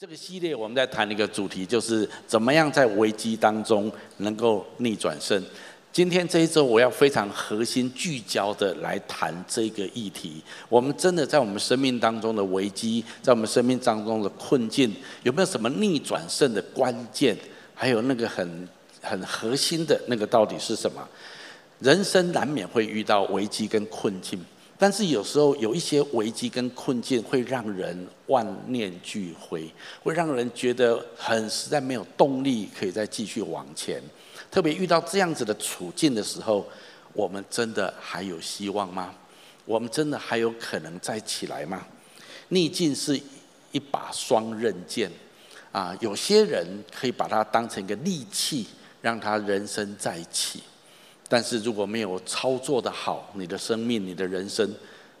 [0.00, 5.42] 这个系列我们在谈一个主题，就是怎么样在危机当中能够逆转胜。
[5.92, 10.40] 今天这一周，我要非常核心聚焦的来谈这个议题。
[10.68, 17.36] 我们真的在我们生命当中的危机，在我们生命当中的困境，有没有什么逆转胜的关键？
[17.74, 18.68] 还有那个很
[19.02, 21.02] 很核心的那个到底是什么？
[21.80, 24.38] 人生难免会遇到危机跟困境。
[24.80, 29.68] 但是有时候有一些危机跟困境会让人万念俱灰，
[30.02, 34.00] 会让人觉得很实在没有动力可以再继续往前。
[34.50, 36.64] 特别遇到这样子的处境的时候，
[37.12, 39.12] 我们真的还有希望吗？
[39.64, 41.84] 我们真的还有可能再起来吗？
[42.48, 43.20] 逆境是
[43.72, 45.10] 一把双刃剑
[45.72, 46.64] 啊，有些人
[46.94, 48.66] 可以把它当成一个利器，
[49.02, 50.62] 让他人生再起。
[51.28, 54.74] 但是如果没有操作的好，你的生命、你的人生，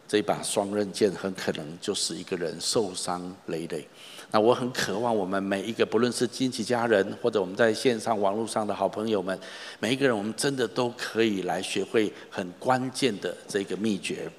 [0.08, 3.86] 这把双刃剑很可能就是一个人受伤累累。
[4.30, 9.38] 那我很渴望我们每一个，不论是金奇家人，或者我们在线上、网络上的好朋友们，
[9.80, 14.30] 每一个人，我们真的都可以来学会很关键的这个秘诀。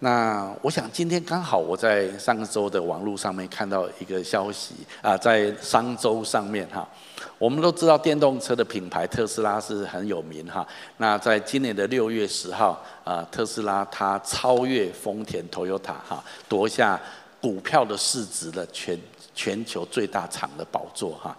[0.00, 6.88] 那我想今天刚好我在上周的网络上面看到一个消息啊，在商周上面哈。
[7.38, 10.66] 我们都知道电动车的品牌特斯拉是很有名哈。
[10.96, 17.00] 那在今年的六月十号啊，特斯拉它超越丰田、Toyota 哈，夺下
[17.40, 18.98] 股票的市值的全
[19.34, 21.36] 全球最大厂的宝座哈。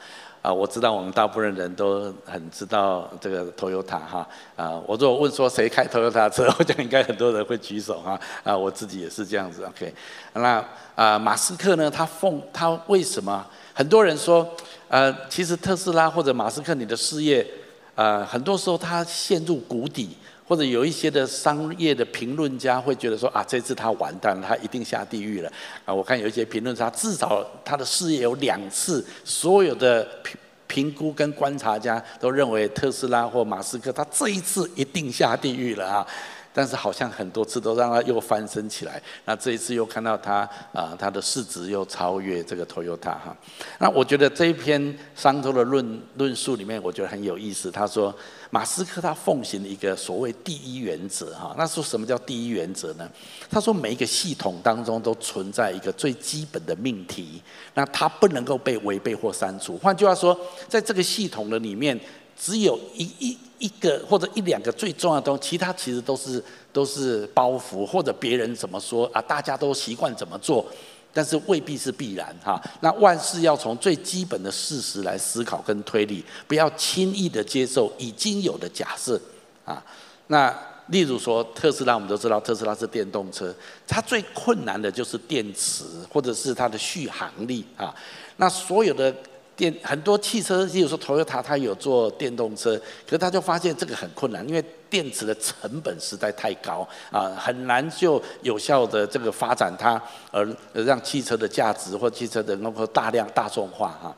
[0.50, 4.28] 啊，我知道我们大部分人都很知道这个 Toyota 哈。
[4.56, 8.20] 啊，我如果问说谁开 Toyota 车，我想应该很多人会举手哈。
[8.44, 9.64] 啊，我自己也是这样子。
[9.64, 9.94] OK，
[10.34, 11.92] 那啊，马斯克呢？
[11.92, 13.46] 他奉他为什么？
[13.76, 14.48] 很多人说。
[14.88, 17.46] 呃，其实特斯拉或者马斯克，你的事业，
[17.94, 20.18] 呃，很多时候他陷入谷底，
[20.50, 25.52] 或者有一些的商业的评论家会觉得说啊，这次他完蛋了，他一定下地狱了。
[25.86, 36.08] 啊，我看有一些评论家，至少他的事业有两次，所有的评评估跟观察家都认为特斯拉或马斯克，他这一次一定下地狱了啊。
[36.52, 43.38] 但是好像很多次都让他又翻身起来，那这一次又看到他啊，他的市值又超越这个 Toyota 哈。
[43.78, 47.70] 那我觉得这一篇商周的论论述里面，我觉得很有意思。
[47.70, 48.14] 他说，
[48.50, 51.56] 马斯克他奉行一个所谓第一原则哈。
[51.58, 53.10] 那说什么叫第一原则呢？
[53.50, 57.42] 他说每一个系统当中都存在一个最基本的命题，
[57.74, 59.78] 那它不能够被违背或删除。
[59.78, 62.00] 换句话说，在这个系统的里面，
[62.38, 63.38] 只有一一。
[63.60, 70.66] 一个或者一两个最重要的东西，其他其实都是都是包袱，或者别人怎么说啊，大家都习惯怎么做，
[71.14, 72.62] 但是未必是必然哈。
[72.82, 79.20] 那万事要从最基本的事实来思考跟推理，不要轻易的接受已经有的假设
[79.66, 79.84] 啊。
[80.28, 80.56] 那
[80.88, 83.54] 例如说特斯拉，我们都知道特斯拉是电动车，
[83.88, 87.94] 它最困难的就是电池或者是它的续航力啊。
[88.38, 89.14] 那所有的。
[89.60, 100.02] 电很多汽车，例如说 Toyota，它有做电动车，可是他就发现这个很困难，因为电池的成本实在太高啊，很难就有效的这个发展它，
[100.32, 104.16] 而让汽车的价值或汽车的能够大量大众化哈。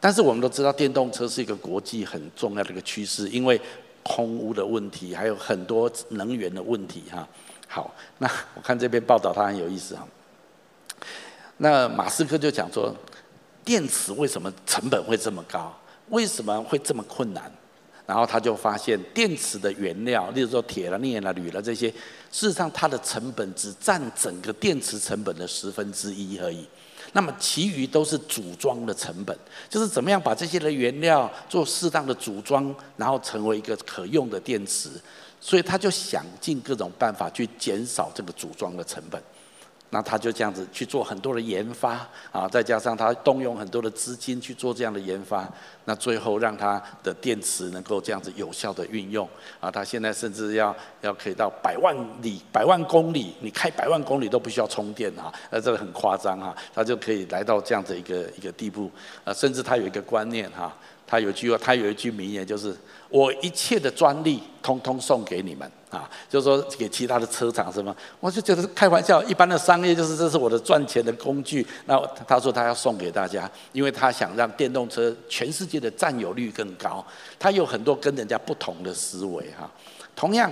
[0.00, 3.60] 但是我们都知道，电动车是一个国际很重要的一个趋势，因为
[4.02, 7.28] 空污的问题，还有很多能源的问题哈。
[7.68, 10.06] 好，那我看这篇报道，它很有意思哈。
[11.58, 12.94] 那马斯克就讲说。
[13.64, 15.72] 电池为什么成本会这么高？
[16.08, 17.48] 为什么会这么困难？
[18.06, 21.88] 然后他就发现，电池的原料，例如说铁了、镍了、铝了这些，
[22.30, 26.66] 事实上它的成本只占整个电池成本的十分之一而已。
[27.12, 29.36] 那么其余都是组装的成本，
[29.68, 34.90] 就是怎么样把这些的原料做适当的组装，然后成为一个可用的电池。
[35.40, 39.20] 所以他就想尽各种办法去减少这个组装的成本。
[39.94, 45.46] 那他就这样子去做很多的研发啊，再加上他动用很多的资金去做这样的研发，
[45.84, 49.28] 那最后让他的电池能够这样子有效的运用
[49.60, 49.70] 啊。
[49.70, 58.90] 他现在甚至要要可以到百万里、百万公里，你开百万公里都不需要充电啊，那这个很夸张哈，他就可以来到这样子一个一个地步
[59.24, 59.32] 啊。
[59.34, 60.74] 甚至他有一个观念哈，
[61.06, 62.74] 他有句话，他有一句名言就是。
[63.12, 69.22] 我一切的专利通通送给你们啊，就是说给其他的车厂什么，我就觉得开玩笑。
[69.24, 71.66] 一般的商业就是这是我的赚钱的工具。
[71.84, 77.04] 那他说他要送给大家，因为他想让电动车全世界的占有率更高。
[77.38, 79.70] 他有很多跟人家不同的思维哈。
[80.16, 80.50] 同样，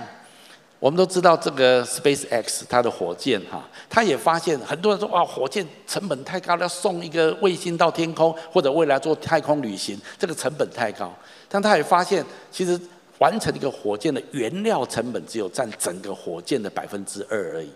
[0.77, 11.11] 我们都知道这个 SpaceX 它的火箭哈，他也发现很多人说哇，火箭成本太高，要送一个卫星到天空，或者未来做太空旅行，这个成本太高。
[11.49, 12.79] 但他也发现，其实
[13.21, 17.69] 完成一个火箭的原料成本只有占整个火箭的百分之二而已。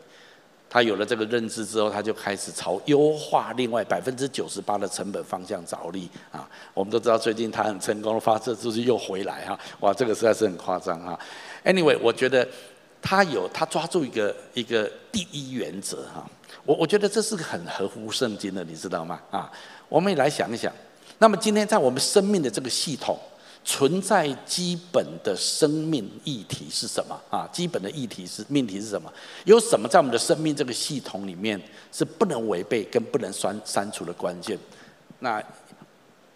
[0.67, 6.49] 他有了这个认知之后，他就开始朝优化另外百分之九十八的成本方向着力啊。
[6.73, 11.17] 我们都知道最近他很成功发射出去又回来哈，哇，这个实在是很夸张哈。
[11.63, 12.45] Anyway，我觉得
[12.99, 16.27] 他有他抓住一个一个第一原则哈，
[16.65, 19.21] 我我觉得这是个很合乎圣经的，你知道吗？
[19.29, 19.49] 啊，
[19.87, 20.73] 我们也来想一想。
[21.19, 23.15] 那么今天在我们生命的这个系统。
[23.67, 27.49] 存在基本的生命议题是什么啊？
[27.51, 29.11] 基本的议题是命题是什么？
[29.43, 31.59] 有什么在我们的生命这个系统里面
[31.91, 34.55] 是不能违背跟不能删删除的关键？
[35.19, 35.43] 那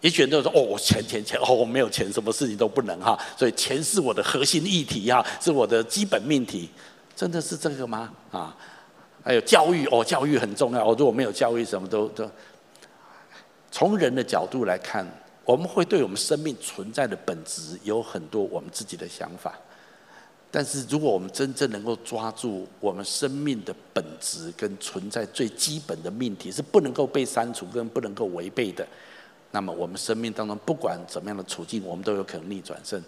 [0.00, 6.68] 也许很多人说：“哦，我钱钱钱，哦，我没有钱，什么事情都不能哈。”所以钱是我的核心议题哈，是我的基本命题。
[7.14, 8.10] 真的是这个吗？
[8.32, 8.56] 啊？
[9.22, 10.82] 还有教育哦，教育很重要。
[10.84, 12.28] 哦，如果没有教育，什么都都。
[13.70, 15.06] 从人的角度来看。
[15.44, 19.58] 我们会对我们生命存在的本质有很多我们自己的想法，
[20.50, 28.86] 但是如果我们真正能够抓住我们生命的本质跟存在最基本的命题是不能够被删除跟不能够违背的，
[29.50, 33.02] 那么我们生命当中不管怎么样的处境，我们都有可能逆转胜。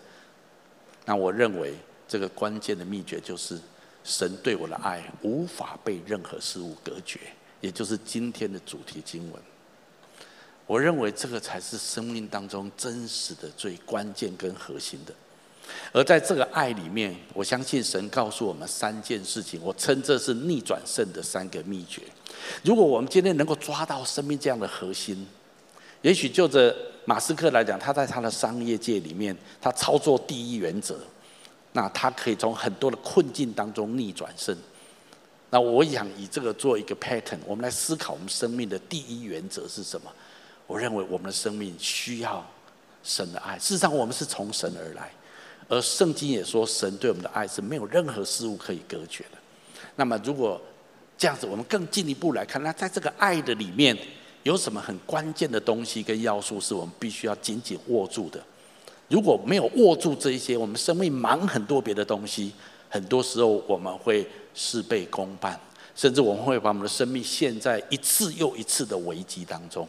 [1.05, 1.75] 那我认为
[2.08, 3.58] 这个关键的秘诀就是
[4.02, 7.20] 神对我的爱无法被任何事物隔绝，
[7.61, 9.43] 也就是今天的主题经文。
[10.67, 15.12] 我认为这个才是生命当中真实的最关键跟核心的，
[15.93, 22.00] 而在这个爱里面，我相信神告诉我们三件事情，我称这是逆转胜的三个秘诀。
[22.62, 25.26] 如果我们今天能够抓到生命这样的核心，
[26.00, 26.75] 也许就着
[27.05, 30.99] 马斯克来讲，他在他的商业界里面，他操作第一原则，
[31.73, 34.56] 那他可以从很多的困境当中逆转胜。
[35.50, 40.11] 那我想以这个做一个 pattern，我们来思考我们生命的第一原则是什么？
[40.67, 42.44] 我认为我们的生命需要
[43.03, 43.59] 神的爱。
[43.59, 45.11] 事实上，我们是从神而来，
[45.69, 49.38] 而圣经也说，神对我们的爱是没有任何事物可以隔绝的。
[49.97, 50.61] 那么，如果
[51.19, 53.97] 这样子，我们更进一步来看，那在这个爱的里面，
[54.43, 58.43] 有什么很关键的东西跟要素，是我们必须要紧紧握住的？
[59.08, 62.53] 如果没有握住这一些，我们生命忙很多别的东西，
[62.88, 65.61] 很多时候我们会事倍功半，
[65.94, 69.87] 甚至我们会把我们的生命陷在一次又一次的危机当中。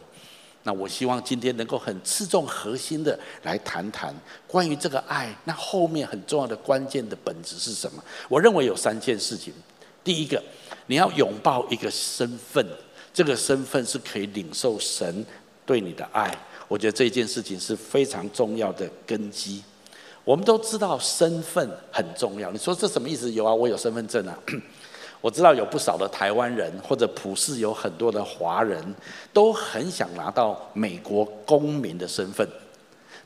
[0.66, 4.14] 那我希望今天能够很刺中核心的来谈谈
[4.46, 8.02] 关于这个爱，那后面很重要的关键的本质是什么？
[8.28, 9.52] 我认为有三件事情。
[10.02, 10.42] 第一个，
[10.86, 12.66] 你要拥抱一个身份，
[13.12, 15.24] 这个身份是可以领受神
[15.64, 16.34] 对你的爱。
[16.66, 19.62] 我觉得这件事情是非常重要的根基。
[20.24, 23.30] 我们都知道身份很重要，你说这什么意思？
[23.32, 24.38] 有啊，我有身份证啊。
[25.24, 28.78] 我知道有不少的台湾人，或者普世有很多的华人，
[29.32, 32.46] 都很想拿到美国公民的身份。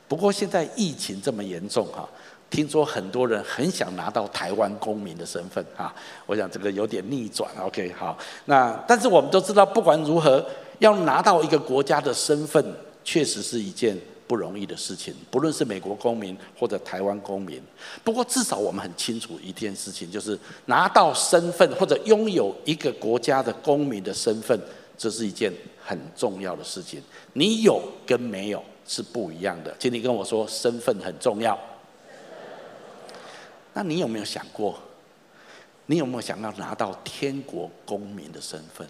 [0.07, 2.07] 不过现在疫情这么严重哈，
[2.49, 5.93] 听说很多人很想拿到台湾公民的身份哈。
[6.25, 7.51] 我想这个有点逆转。
[7.59, 10.41] OK，好，那但是我们都知道，不管如何，
[10.77, 12.65] 要拿到一个国家的身份，
[13.03, 13.99] 确实是一件。
[14.29, 17.59] 不容易的事情，不论是美国公民或者台湾公民。
[18.03, 24.61] 不过至少我们很清楚一件事情，就是拿到身份或者拥有一个国家的公民的身份，
[24.95, 25.51] 这是一件
[25.83, 27.01] 很重要的事情。
[27.33, 29.75] 你有跟没有是不一样的。
[29.79, 31.57] 请你跟我说，身份很重要。
[33.73, 34.77] 那你有没有想过，
[35.87, 38.87] 你有没有想要拿到天国公民的身份？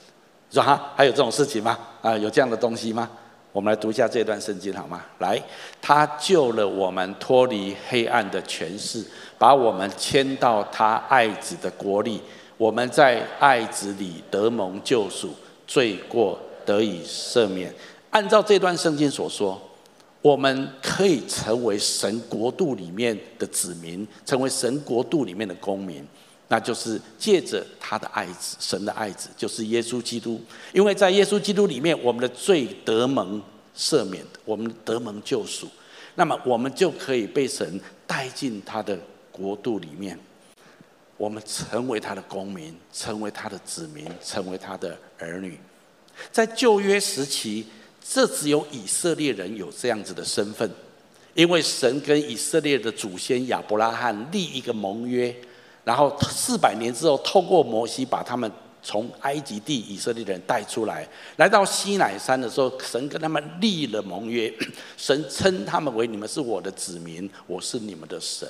[0.51, 1.79] 说哈，还有这种事情吗？
[2.01, 3.09] 啊，有这样的东西吗？
[3.51, 5.03] 我们来读一下这段圣经好吗？
[5.17, 5.41] 来，
[5.81, 9.03] 他救了我们脱离黑暗的权势，
[9.37, 12.21] 把我们迁到他爱子的国里。
[12.57, 15.33] 我们在爱子里得蒙救赎，
[15.65, 17.73] 罪过得以赦免。
[18.11, 19.59] 按照这段圣经所说，
[20.21, 26.05] 我们可以成为神国度里面的子民，成为神国度里面的公民。
[26.51, 30.41] 那就是借着他的爱子，神的爱子就是耶稣基督。
[30.73, 33.39] 因为在耶稣基督里面，我们的罪得蒙
[33.77, 35.67] 赦免，我们得蒙救赎，
[36.15, 38.99] 那么我们就可以被神带进他的
[39.31, 40.17] 国度里面，
[41.17, 45.55] 我们成为他的公民，成为他的子民，成为他的儿女。
[46.31, 47.67] 在旧约时期，
[48.03, 50.67] 这只有以色列人有这样子的身份，
[51.35, 55.31] 因为神跟以色列的祖先亚伯拉罕立一个盟约。
[55.89, 58.51] 然后四百年之后，透过摩西把他们
[58.83, 64.53] 从埃及地以色列人带出来，来到西乃山的时候，神跟他们立了盟约，
[64.95, 68.47] 神称他们为你们是我的子民，我是你们的神。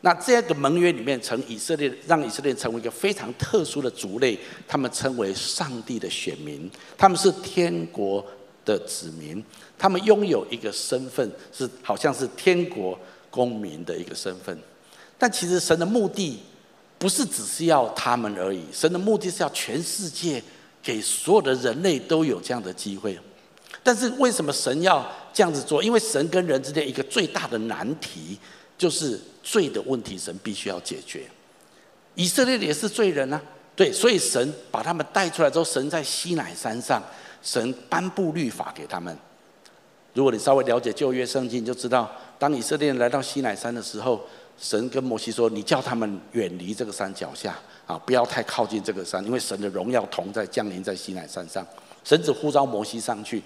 [0.00, 8.26] 那这个盟约里面，成以色列让以色列成为一个非常特殊的族类，他们称为上帝的选民，他们是天国
[8.64, 9.40] 的子民，
[9.78, 12.98] 他们拥有一个身份，是好像是天国
[13.30, 14.58] 公民的一个身份。
[15.20, 16.40] 但其实神的目的
[16.98, 20.42] 不是只是要他们而已，神的目的是要全世界
[20.82, 23.18] 给所有的人类都有这样的机会。
[23.82, 25.82] 但是为什么神要这样子做？
[25.82, 28.38] 因为神跟人之间一个最大的难题
[28.78, 31.26] 就是罪的问题，神必须要解决。
[32.14, 33.40] 以色列也是罪人啊，
[33.76, 37.02] 对，所以神把他们带出来之后，神在西乃山上，
[37.42, 39.16] 神颁布律法给他们。
[40.12, 44.26] 如果你稍微了解旧约圣经，就知道，当以色列人来到西乃山的时候，
[44.60, 51.66] 神跟摩西说：“你叫他们远离这个山脚下啊，不要太靠近这个山，因为神的荣耀同在降临在西乃山上。”
[52.04, 53.42] 神只呼召摩西上去。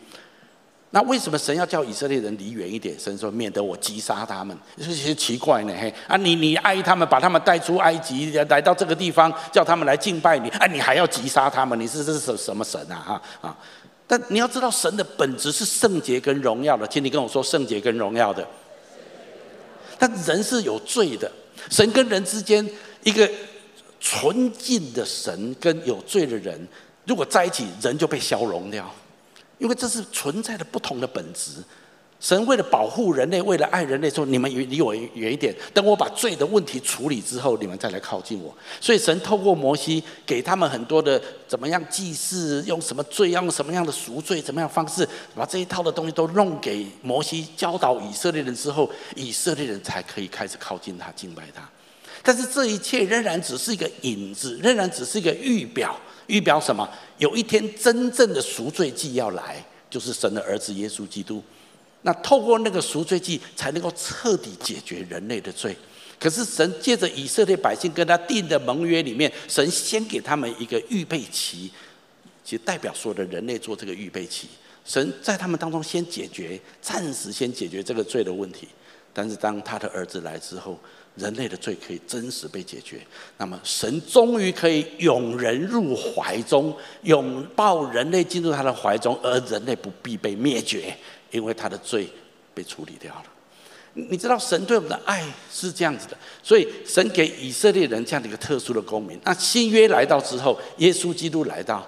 [0.90, 2.96] 那为什么神要叫以色列人离远一点？
[2.98, 4.56] 神说，免得我击杀他们。
[4.76, 5.74] 这些奇怪呢？
[5.80, 11.78] 嘿啊，你你爱他们，把他们带出埃及，来到这个地方，叫他们来敬拜你，啊，你还要击杀他们？
[11.78, 13.20] 你是这是什什么神啊？
[13.40, 13.56] 哈啊！
[14.06, 16.86] 但你要知道，神的本质是圣洁跟荣耀的。
[16.86, 18.46] 请你跟我说，圣洁跟荣耀的。
[19.98, 21.30] 但人是有罪的，
[21.70, 22.68] 神跟人之间，
[23.02, 23.30] 一个
[24.00, 26.66] 纯净的神跟有罪的人，
[27.06, 28.92] 如果在一起，人就被消融掉。
[29.58, 31.52] 因为这是存在的不同的本质。
[32.24, 38.50] 神为了保护人类，为了爱人类，说：“你们离离我远一点，等我把罪的问题处理之后，你们再来靠近我。”
[38.80, 51.68] 所以神透过摩西给他们很多的怎么样祭祀，用什么罪，用什么样的赎罪，怎么样方式，把这一套的东西都弄给摩西，教导以色列人之后，以色列人才可以开始靠近他，敬拜他。
[52.22, 55.94] 但是这一切仍然只是一个影子，仍然只是一个预表。
[56.28, 56.88] 预表什么？
[57.18, 61.42] 有一天真正的赎罪祭要来，就是神的儿子耶稣基督。
[62.06, 65.74] 那透过那个赎罪祭，才能够彻底解决人类的罪。
[66.18, 71.70] 可是神借着以色列百姓跟他定的盟约里面，神先给他们一个预备期，
[72.44, 74.48] 其实代表所有的人类做这个预备期。
[74.84, 78.68] 神在他们当中先解决，暂时先解决这个罪的问题。
[79.12, 80.78] 但是当他的儿子来之后，
[81.16, 83.00] 人类的罪可以真实被解决，
[83.38, 90.94] 那么神终于可以拥人入怀中，拥抱人类进入他的怀中，而人类不必被灭绝，
[91.34, 92.08] 因为他的罪
[92.54, 93.24] 被处理掉了。
[93.92, 95.22] 你知道神对我们的爱
[95.52, 99.20] 是这样子的，所以神给以色列人这样的一个特殊的公民。
[99.24, 101.86] 那新约来到之后，耶稣基督来到。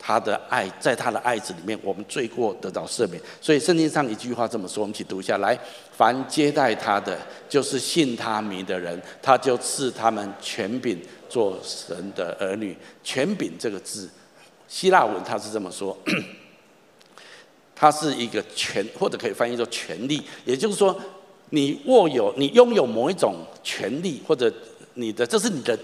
[0.00, 3.20] 他的爱，在他的爱子里面，我们罪过得到赦免。
[3.40, 5.58] 所以圣经上一句话这么说，我们一起读下来：
[5.92, 12.74] 凡接待他的，就是信他名的人，他就赐他们权柄做神的儿女。
[13.02, 14.08] 权柄这个字，
[14.68, 15.98] 希腊文他是这么说，
[17.78, 20.20] 它是一个权，或者可以翻译作权利。
[20.44, 20.98] 也就是说，
[21.50, 24.52] 你握有，你拥有某一种权利，或者
[24.94, 25.78] 你的，这是你的。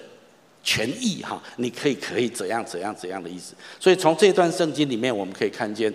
[0.67, 3.53] 权益哈，你可以可以怎样怎样怎样的意思。
[3.79, 5.93] 所以从这段圣经里面，我们可以看见，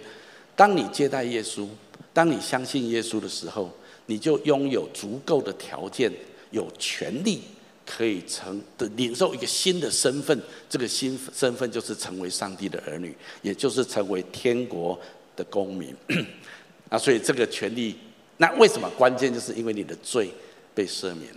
[0.56, 1.68] 当你接待耶稣，
[2.14, 3.72] 当你相信耶稣的时候，
[4.06, 6.14] 你就拥有足够的条件，
[6.52, 7.42] 有权利
[7.84, 10.40] 可以成的领受一个新的身份。
[10.70, 14.96] 这个新身份就是成为上帝的儿女，也就是成为天国
[15.40, 15.96] 的公民。
[16.92, 17.96] 啊，所以这个权利，
[18.38, 19.34] 那为什么关键？
[19.34, 20.30] 就是因为你的罪
[20.76, 21.34] 被赦免，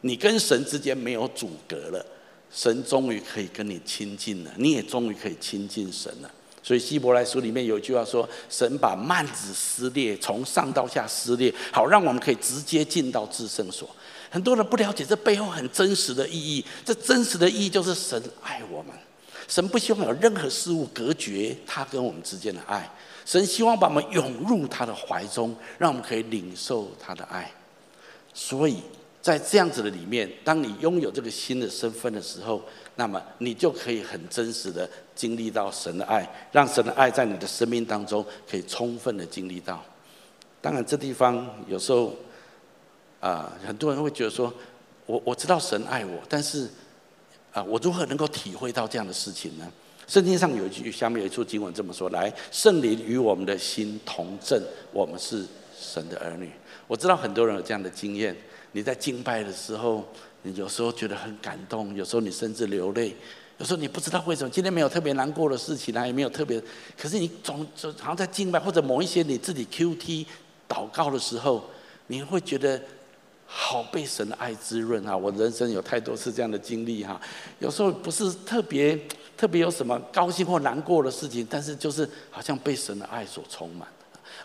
[0.00, 2.04] 你跟神之间没有阻隔了。
[2.50, 6.30] 神终于可以跟你亲近了，你也终于可以亲近神了。
[6.62, 13.88] 所以希伯来书里面有一句话说：“神把幔子撕裂，从上到下撕裂，好让我们可以直接进到至圣所。”
[14.30, 16.64] 很多人不了解这背后很真实的意义。
[16.84, 18.92] 这真实的意义就是神爱我们，
[19.48, 22.90] 神不希望有任何事物隔绝他跟我们之间的爱。
[23.24, 27.50] 神希望把我们涌入他的怀中，让我们可以领受他的爱。
[28.32, 28.82] 所以。
[29.22, 32.62] 在这样子的里面，当你拥有这个新的身份的时候，
[32.94, 39.84] 那么你就可以很真实的经历到神的爱，让神的爱在你的生命当中可以充分的经历到。
[40.62, 42.14] 当然，这地方有时候
[43.18, 44.54] 啊，很多人会觉得说，
[45.06, 46.70] 我我知道神爱我，但是
[47.56, 49.66] 啊，我如何能够体会到这样的事情呢？
[50.06, 55.42] 圣经上有一句，下面有一处经文这么说：来，圣灵与我们的心同证，我们是
[55.74, 56.50] 神的儿女。
[56.86, 58.36] 我知道很多人有这样的经验。
[58.72, 60.06] 你在敬拜的时候，
[60.42, 63.16] 你有时候觉得很感动，有时候你甚至流泪，
[63.56, 66.62] 有时候你不知道为什么今天没有特别难过的事情啊，也没有特别，
[66.94, 70.26] 可是你总就好像在敬拜或者某一些你自己 QT
[70.68, 71.64] 祷告的时候，
[72.08, 72.78] 你会觉得
[73.46, 75.16] 好被神的爱滋润啊！
[75.16, 77.20] 我人生有太多次这样的经历哈，
[77.58, 78.98] 有时候不是特别
[79.36, 83.86] 特别有什么高兴或难过的事情，但是就是好像被神的爱所充满。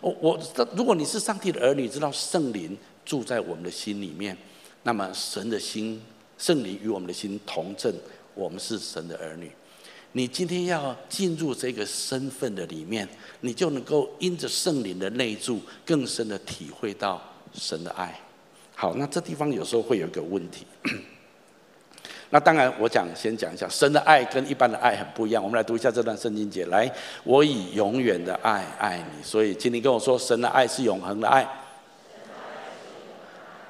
[0.00, 0.40] 我我
[0.76, 2.76] 如果你是上帝的儿女，知道圣灵。
[3.04, 4.38] 住在我们的心里面，
[4.84, 6.00] 那么神的心、
[6.38, 7.92] 圣灵与我们的心同证，
[8.32, 9.50] 我们是神的儿女。
[10.12, 13.08] 你今天要进入这个身份的里面，
[13.40, 17.20] 你就能够因着圣灵的内住，更深的体会到
[17.52, 18.16] 神的爱。
[18.82, 20.66] 好，那这地方有时候会有一个问题：
[22.30, 25.40] 那当然，我讲先讲一下，神的爱跟一般的爱很不一样。
[25.40, 29.22] 我们来读一下这段圣经节，来，我以永远的爱爱你。
[29.22, 31.46] 所以，请你跟我说，神的爱是永恒的爱。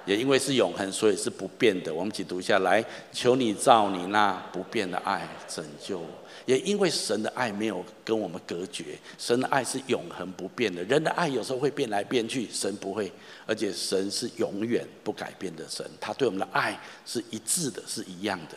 [0.05, 1.93] 也因为是永恒，所以是不变的。
[1.93, 6.07] 我们一起读下来，求你照你那不变的爱拯救我。
[6.45, 10.83] 也因为神的爱没有跟我们隔绝，神的爱是永恒不变的。
[10.85, 13.13] 人的爱有时候会变来变去，神不会，
[13.47, 18.57] 而且神是永远不改变的神，他对我们的爱是一致的，是一样的。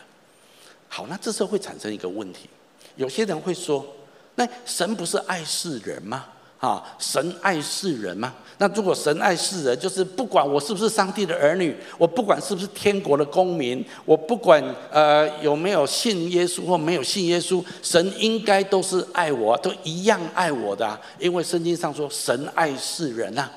[0.88, 2.48] 好，那这时候会产生一个问题，
[2.96, 3.86] 有些人会说，
[4.34, 6.26] 那神不是爱世人吗？
[6.58, 8.34] 啊，神爱世人吗？
[8.58, 23.52] 那如果神爱世人，就是不管我是不是上帝的儿女，我不管是不是天国的公民，我不管呃有没有信耶稣或没有信耶稣，神应该都是爱我，都一样爱我的，因为圣经上说神爱世人啊，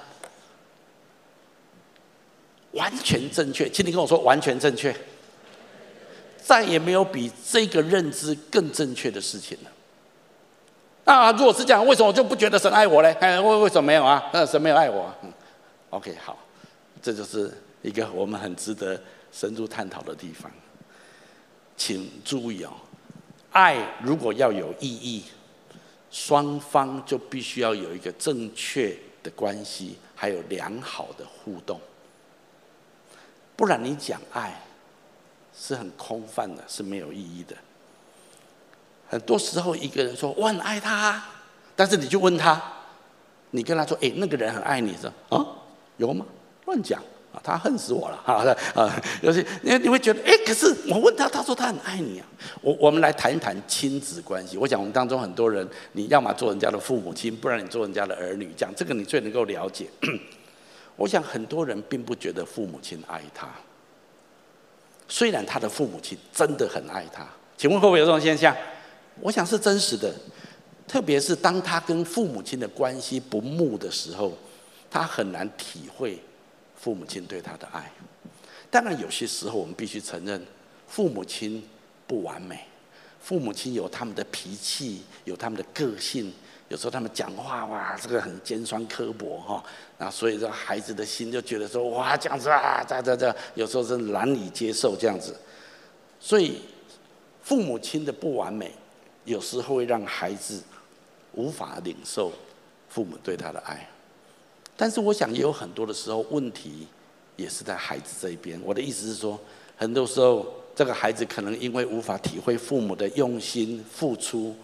[2.71, 4.93] 完全正确，请你跟我说完全正确，
[6.43, 9.71] 再也没有比这个认知更正确的事情了。
[11.05, 13.11] 那如果是这样，为什么我就不觉得神爱我嘞？
[13.19, 14.29] 哎，为为什么没有啊？
[14.31, 15.11] 那神没有爱我。
[15.23, 15.33] 嗯
[15.89, 16.37] ，OK，好，
[17.01, 17.51] 这就是
[17.81, 19.01] 一个我们很值得
[19.31, 20.51] 深入探讨的地方。
[21.75, 22.73] 请注意哦，
[23.51, 25.23] 爱如果要有意义，
[26.11, 31.79] 双方就必须要有一个正确的关系，还有良好的互动。
[33.55, 34.61] 不然你讲爱
[35.57, 37.55] 是很空泛的，是没有意义的。
[39.09, 41.21] 很多时候，一个人说我很爱他，
[41.75, 42.61] 但是你就问他，
[43.51, 45.45] 你跟他说：“哎，那个人很爱你，说啊，
[45.97, 46.25] 有吗？
[46.65, 47.01] 乱讲
[47.33, 48.45] 啊，他恨死我了 啊！
[48.75, 52.25] 啊，有些你你会觉得，哎，可是我问他，他说他很爱你啊。
[52.61, 54.57] 我我们来谈一谈亲子关系。
[54.57, 59.87] 我想我们当中很多人，你要么做人家的父母亲，不然你做人家的儿女，讲这个你最能够了解。
[60.95, 63.47] 我想很多人并不觉得父母亲爱他，
[65.07, 67.25] 虽然他的父母亲真的很爱他。
[67.57, 68.55] 请问会不会有这种现象？
[69.21, 70.13] 我想是真实的，
[70.87, 74.33] 特别是当他跟父母亲的关系不睦的时候，
[74.89, 76.19] 他很难体会
[76.75, 77.91] 父母亲对他的爱。
[78.71, 80.41] 当然，有些时候我们必须承认，
[80.87, 81.63] 父母亲
[82.07, 82.63] 不完美，
[83.19, 86.31] 父母亲有他们的脾气，有他们的个性，
[86.69, 89.63] 有时候他们讲话哇，这个很尖酸刻薄哈，
[89.97, 95.35] 那所以这孩子的心就觉得说哇，这样子啊，这这这，有时候是难以接受这样子。
[96.19, 96.61] 所以，
[97.41, 98.71] 父母亲的不完美。
[99.29, 100.59] 有时候会让孩子
[101.33, 102.31] 无法领受
[102.89, 103.87] 父母对他的爱，
[104.75, 106.87] 但是我想也有很多的时候，问题
[107.35, 108.59] 也是在孩子这一边。
[108.63, 109.39] 我的意思是说，
[109.77, 114.55] 很多时候这个孩子可能因为无法体会父母的用心付出，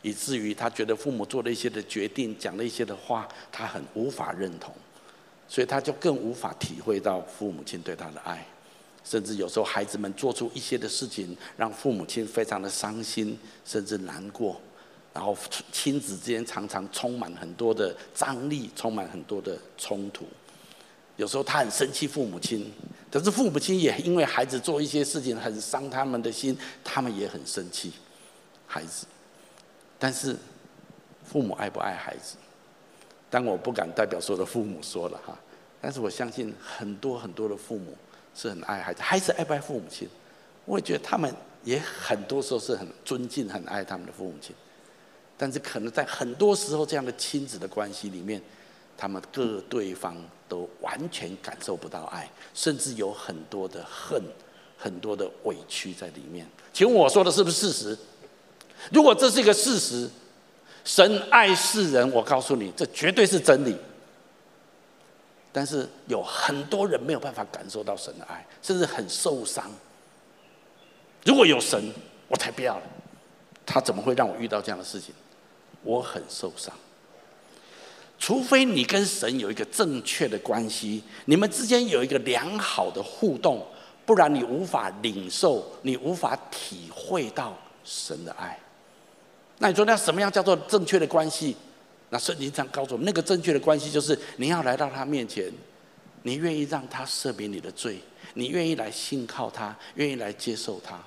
[0.00, 4.74] 以至于他觉得父母做了一些的决定、讲了一些的话，他很无法认同，
[5.46, 8.42] 所以他就更无法体会到父母亲对他的爱。
[9.04, 14.58] 甚至有时候，孩子们做出一些的事情，让父母亲非常的伤心，甚至难过。
[15.12, 15.36] 然后
[15.70, 20.26] 亲子之间常常充满很多的张力，充满很多的冲突。
[21.16, 22.72] 有时候他很生气父母亲，
[23.12, 27.92] 可是父母亲也因为孩子做一些事情很伤他们的心，他们也很生气
[28.66, 29.06] 孩子。
[29.98, 30.34] 但是
[31.24, 32.36] 父母爱不爱孩子？
[33.30, 35.38] 但我不敢代表所有的父母说了哈，
[35.80, 37.96] 但是我相信很多很多的父母。
[38.34, 40.08] 是很爱孩子，孩子爱不爱父母亲？
[40.64, 44.54] 我也觉得他们也很多时候是很尊敬、很爱他们的父母亲，
[45.36, 48.40] 但是可能在很多时候这样的亲子的关系里面，
[48.96, 50.16] 他们各对方
[50.48, 54.22] 都完全感受不到爱，甚至有很多的恨、
[54.76, 56.46] 很多的委屈在里面。
[56.72, 57.98] 请问我说的是不是事实？
[58.92, 60.10] 如果这是一个事实，
[60.84, 63.76] 神爱世人，我告诉你，这绝对是真理。
[65.56, 69.70] 但是有很多人没有办法感受到神的爱，甚至很受伤。
[71.24, 71.80] 如果有神，
[72.26, 72.82] 我才不要了。
[73.64, 75.14] 他怎么会让我遇到这样的事情？
[75.84, 76.74] 我很受伤。
[78.18, 83.64] 除非你跟神有一个正确的关系，你们之间有一个良好的互动，
[84.04, 88.58] 不然你无法领受，你无法体会到神的爱。
[89.58, 91.56] 那你说，那什么样叫做正确的关系？
[92.10, 95.50] 那圣经上告诉我们，那个正确的关系就是你要来到他面前，
[96.22, 97.98] 你愿意让他赦免你的罪，
[98.34, 100.98] 你愿意来信靠他，愿意来接受他。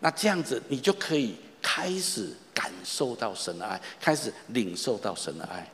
[0.00, 5.66] 那这样子，你就可以开始感受到神的爱，开始领受到神的爱。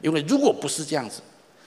[0.00, 1.20] 因为如果不是这样子，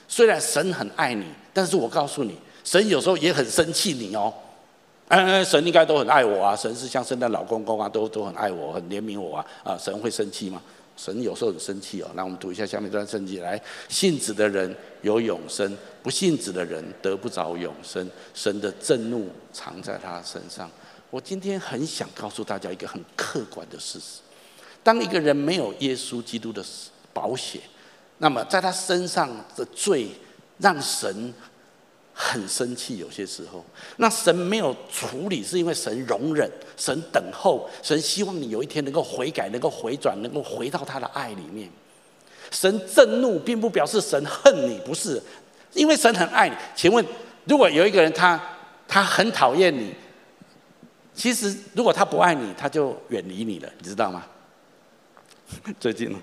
[0.08, 4.34] 虽然神很爱你，但是我告诉你，神有时候也很生气你哦。
[5.10, 9.46] 嗯，神应该都很爱我啊，神是像圣诞老公公啊，都都很爱我，很怜悯我啊。
[9.64, 10.62] 啊，神会生气吗？
[10.96, 18.08] 神有时候很生气哦，那我们读一下下面这段圣经来：信子的人有永生，不信子的人得不着永生。
[18.34, 20.70] 神的震怒藏在他身上，
[21.10, 24.20] 我今天很想告诉大家一个很客观的事实：
[24.84, 26.64] 当一个人没有耶稣基督的
[27.12, 27.62] 保险，
[28.20, 30.10] 那么在他身上的罪
[30.60, 31.34] 让神
[32.14, 32.98] 很生气。
[32.98, 33.64] 有些时候，
[33.98, 41.70] 那神没有处理，是因为神容忍，神等候，神希望你有一天能够悔改，能够回转，能够回到他的爱里面。
[42.52, 45.22] 神震怒，并不表示神恨你，不是，
[45.74, 46.56] 因为神很爱你。
[46.76, 47.04] 请问，
[47.46, 48.40] 如果有一个人他
[48.88, 49.94] 他很讨厌你，
[51.16, 54.24] 其实如果他不爱你，他就远离你了，你知道吗？
[55.80, 56.16] 最近，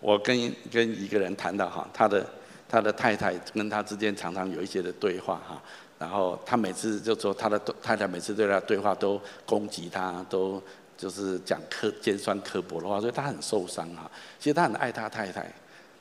[0.00, 2.24] 我跟跟一个人谈到哈，他的
[2.72, 5.62] 他的太太跟他之间常常有一些的对话哈，
[6.00, 10.60] 然后他每次就说他的太太每次对他对话都攻击他，都。
[10.94, 14.08] 就是讲刻尖酸刻薄的话，所以他很受伤哈。
[14.38, 15.52] 其实他很爱他太太，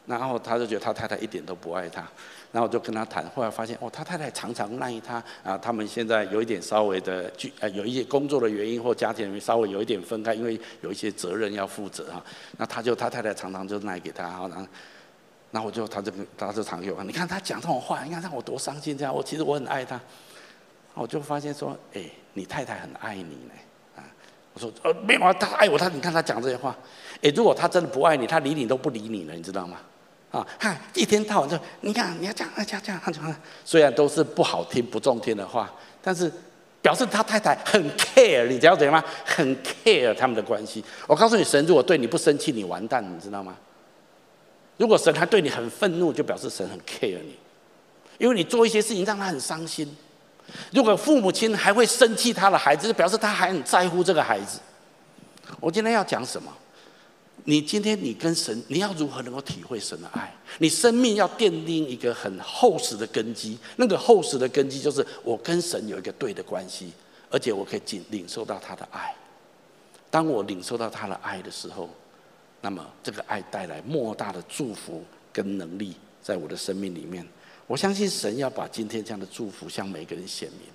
[0.05, 2.07] 然后他就觉得他太太一点都不爱他，
[2.51, 5.57] 然后就跟他谈，后来发现哦，他太太常常赖他啊。
[5.57, 12.23] 他们现在有一点稍微的具呃，有一些工作的原因或家庭原因稍微有一点分开，因为有一些责任要负责哈。
[12.57, 14.67] 那他就他太太常常就赖给他，然后
[15.51, 19.13] 然后我就他就他就常给我，你看他讲这种话，你看让我多伤心这样。
[19.13, 19.99] 我其实我很爱他，
[20.93, 22.01] 我就发现说，哎，
[22.33, 23.53] 你太太很爱你呢。
[23.97, 24.03] 啊
[24.53, 26.75] 我说呃没有啊，他爱我，他你看他讲这些话，
[27.21, 29.77] 诶，如果他真的不爱你，他理你都不理你了，你知道吗？
[30.31, 33.35] 啊，看一天到晚就你看你要这样这样这样，他讲
[33.65, 35.69] 虽然都是不好听不中听的话，
[36.01, 36.31] 但是
[36.81, 39.03] 表示他太太很 care，你知道怎样吗？
[39.25, 40.83] 很 care 他们的关系。
[41.07, 43.55] 我告诉你，神如果对你不生气，你完蛋，你知道吗？
[44.77, 47.35] 如果神还对你很愤怒，就表示神很 care 你，
[48.17, 49.95] 因为你做一些事情让他很伤心。
[50.71, 54.59] 如果父母亲还会生气他的孩子，就表示他还很在乎这个孩子。
[55.59, 56.51] 我今天要讲什么？
[57.43, 60.31] 你今天你跟神，你要如何能够体会神的爱？
[60.59, 63.57] 你生命要奠定一个很厚实的根基。
[63.77, 66.91] 那个厚实的根基就是我跟神有一个对的关系，
[67.29, 69.15] 而且我可以领领受到他的爱。
[70.09, 71.89] 当我领受到他的爱的时候，
[72.61, 77.27] 那么这个爱带来莫大的祝福跟能力，在我的生命里面。
[77.67, 80.67] 我相信神要把今天这样的祝福向每个人显明。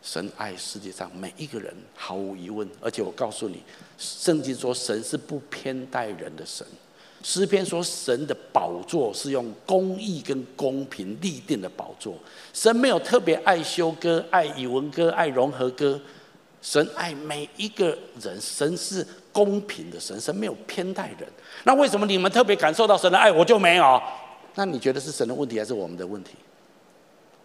[0.00, 2.68] 神爱世界上每一个人，毫无疑问。
[2.80, 3.62] 而且我告诉你，
[3.98, 6.66] 圣经说神是不偏待人的神。
[7.22, 12.16] 诗篇说神的宝座是用公义跟公平立定的宝座。
[12.54, 16.00] 神没有特别爱修哥、爱以文哥、爱融合哥。
[16.62, 19.04] 神爱每一个人，神是
[19.38, 21.28] 公平的神，神没有偏待人。
[21.62, 24.02] 那为什么你们特别感受到神的爱，我就没有？
[24.56, 26.32] 那你觉得是神的问题还是我们的问题？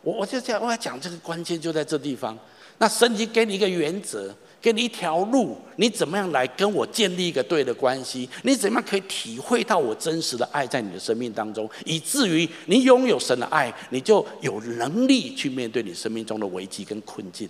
[0.02, 2.36] 我我就这样，我要讲这个关键就在这地方。
[2.80, 8.28] 那神已经给你一个原则，给你一条路，你怎么样来跟我建立一个对的关系？
[8.42, 17.48] 你怎么样可以体会到我真实的爱在你的生命当中，以至于你拥有神的爱，你就有能力去面对你生命中的危机跟困境。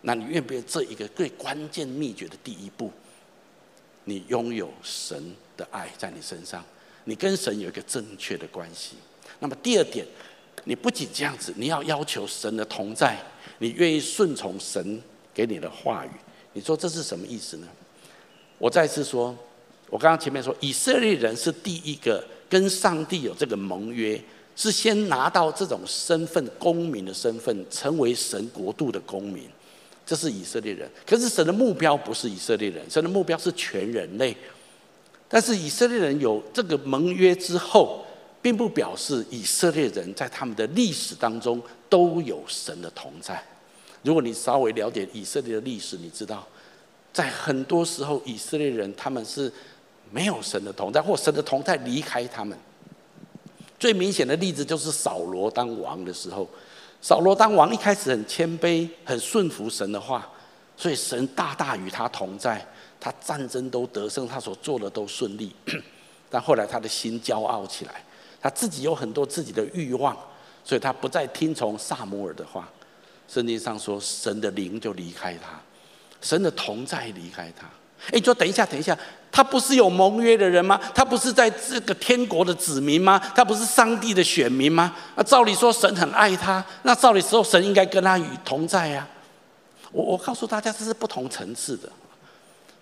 [0.00, 2.90] 那你愿不愿意这一个最关键秘诀的第一步？
[4.08, 5.22] 你拥有神
[5.54, 6.64] 的爱在你身上。
[7.04, 8.96] 你跟神有一个正确的关系。
[9.38, 10.06] 那么第二点，
[10.64, 13.18] 你不仅这样子，你要要求神的同在，
[13.58, 15.00] 你愿意顺从神
[15.34, 16.10] 给你的话语。
[16.54, 17.68] 你说这是什么意思呢？
[18.56, 19.36] 我再次说，
[19.90, 24.18] 我刚刚前面说，以色列人是第一个跟上帝有这个盟约，
[24.56, 29.48] 是先拿到这种身份，公民的身份，成为神国度的公民。
[30.08, 30.90] 这是以色列人。
[31.06, 34.34] 可是神的目标不是以色列人，神的目标是全人类。
[35.28, 38.02] 但是以色列人有这个盟约之后，
[38.40, 43.38] 并不表示以色列人在他们的历史当中都有神的同在。
[44.02, 46.48] 如果你稍微了解以色列的历史，你知道，
[47.12, 49.52] 在很多时候以色列人他们是
[50.10, 52.56] 没有神的同在，或神的同在离开他们。
[53.78, 56.48] 最明显的例子就是扫罗当王的时候，
[57.00, 60.28] 扫罗当王一开始很谦卑，很顺服神的话，
[60.76, 62.66] 所以神大大与他同在。
[63.00, 65.54] 他战争都得胜，他所做的都顺利，
[66.28, 68.04] 但后来他的心骄傲起来，
[68.42, 70.16] 他自己有很多自己的欲望，
[70.64, 72.68] 所以他不再听从撒母耳的话。
[73.28, 75.60] 圣经上说，神的灵就离开他，
[76.20, 77.68] 神的同在离开他。
[78.06, 78.96] 哎，你说等一下，等一下，
[79.30, 80.80] 他不是有盟约的人吗？
[80.94, 83.18] 他不是在这个天国的子民吗？
[83.34, 84.94] 他不是上帝的选民吗？
[85.16, 89.06] 那照理说，神很爱他，那照理说，神应该跟他与同在呀。
[89.92, 91.90] 我我告诉大家，这是不同层次的。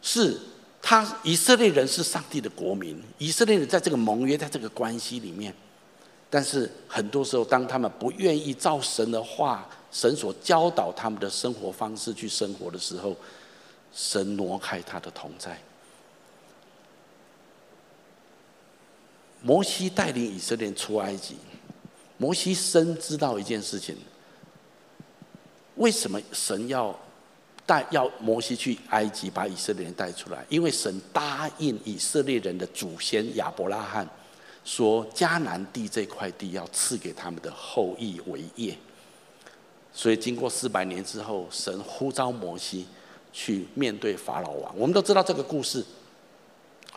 [0.02, 0.38] 是
[0.81, 5.52] 他以色列人是上帝的国民，以色列人在这个盟约，在这个关系里面，
[6.31, 13.16] 但是很多时候，当他们不愿意照神的话、神所教导他们的生活方式去生活的时候，
[13.96, 15.59] 神挪开他的同在。
[19.40, 21.37] 摩西带领以色列人出埃及，
[22.18, 23.96] 摩西深知道一件事情：
[25.76, 26.94] 为什么神要
[27.64, 30.44] 带要摩西去埃及把以色列人带出来？
[30.48, 34.06] 因为神答应以色列人的祖先亚伯拉罕，
[34.64, 38.76] 说迦南地这块地要赐给他们的后裔为业。
[39.92, 42.87] 所以经过四百年之后，神呼召摩西
[43.37, 44.75] 去面对法老王。
[44.79, 45.85] 我们都知道这个故事。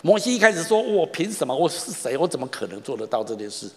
[0.02, 1.54] 摩西一开始说：“我凭什么？
[1.54, 2.18] 我是谁？
[2.18, 3.70] 我怎么可能做得到这件事？”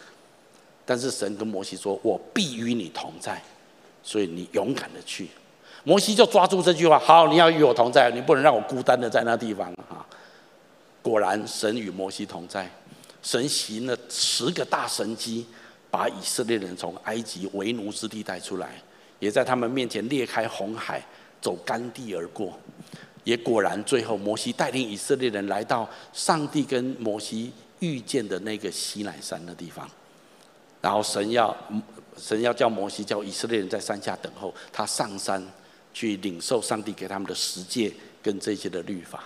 [0.87, 3.43] 但是神跟摩西说：“我必与你同在。”
[4.05, 5.29] 所以你勇敢的去，
[5.83, 6.97] 摩西就抓住这句话。
[6.97, 10.07] 好，你要与我同在，你不能让我孤单的在那地方啊！
[11.03, 12.71] 果然，神与摩西同在，
[13.23, 15.47] 神行了十个大神迹，
[15.91, 18.81] 把以色列人从埃及为奴之地带出来，
[19.19, 21.05] 也在他们面前裂开红海，
[21.43, 22.59] 走干地而过。
[23.25, 29.87] 也果然，最后摩西带领以色列人来到上帝跟摩西遇见的那个西乃山的地方，
[30.81, 31.55] 然后神要。
[32.19, 35.43] 神要叫摩西叫以色列人在山下等候，他上山
[35.95, 37.91] 去领受上帝给他们的十诫
[38.23, 39.25] 跟这些的律法。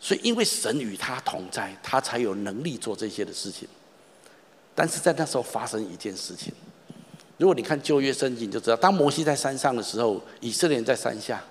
[0.00, 3.68] 所以，因为神与他同在，他才有能力做这些的事情。
[4.74, 6.50] 但是在那时候发生一件事情，
[7.38, 11.42] 如果你看旧约圣经，你就知道，当摩西在山上的时候，以色列人在山下，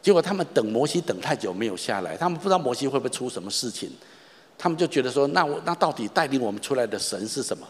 [0.00, 3.90] 结果他们等摩西等太久没有下来，他们不知道摩西会不会出什么事情，
[4.56, 7.66] 他们就觉得说，那我那到底带领我们出来的神是什么？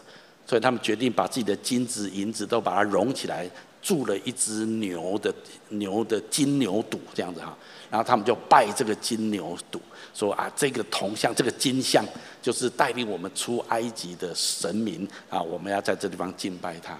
[0.47, 3.49] 所以他们决定把自己的金子、银子都把它融起来，
[3.81, 5.33] 铸了一只牛的
[5.69, 7.55] 牛的金牛犊这样子哈。
[7.89, 9.79] 然后他们就拜这个金牛犊，
[10.13, 12.03] 说啊，这个铜像、这个金像
[12.41, 16.97] 就是带领我们出埃及的神明啊，我们要在这地方敬拜他。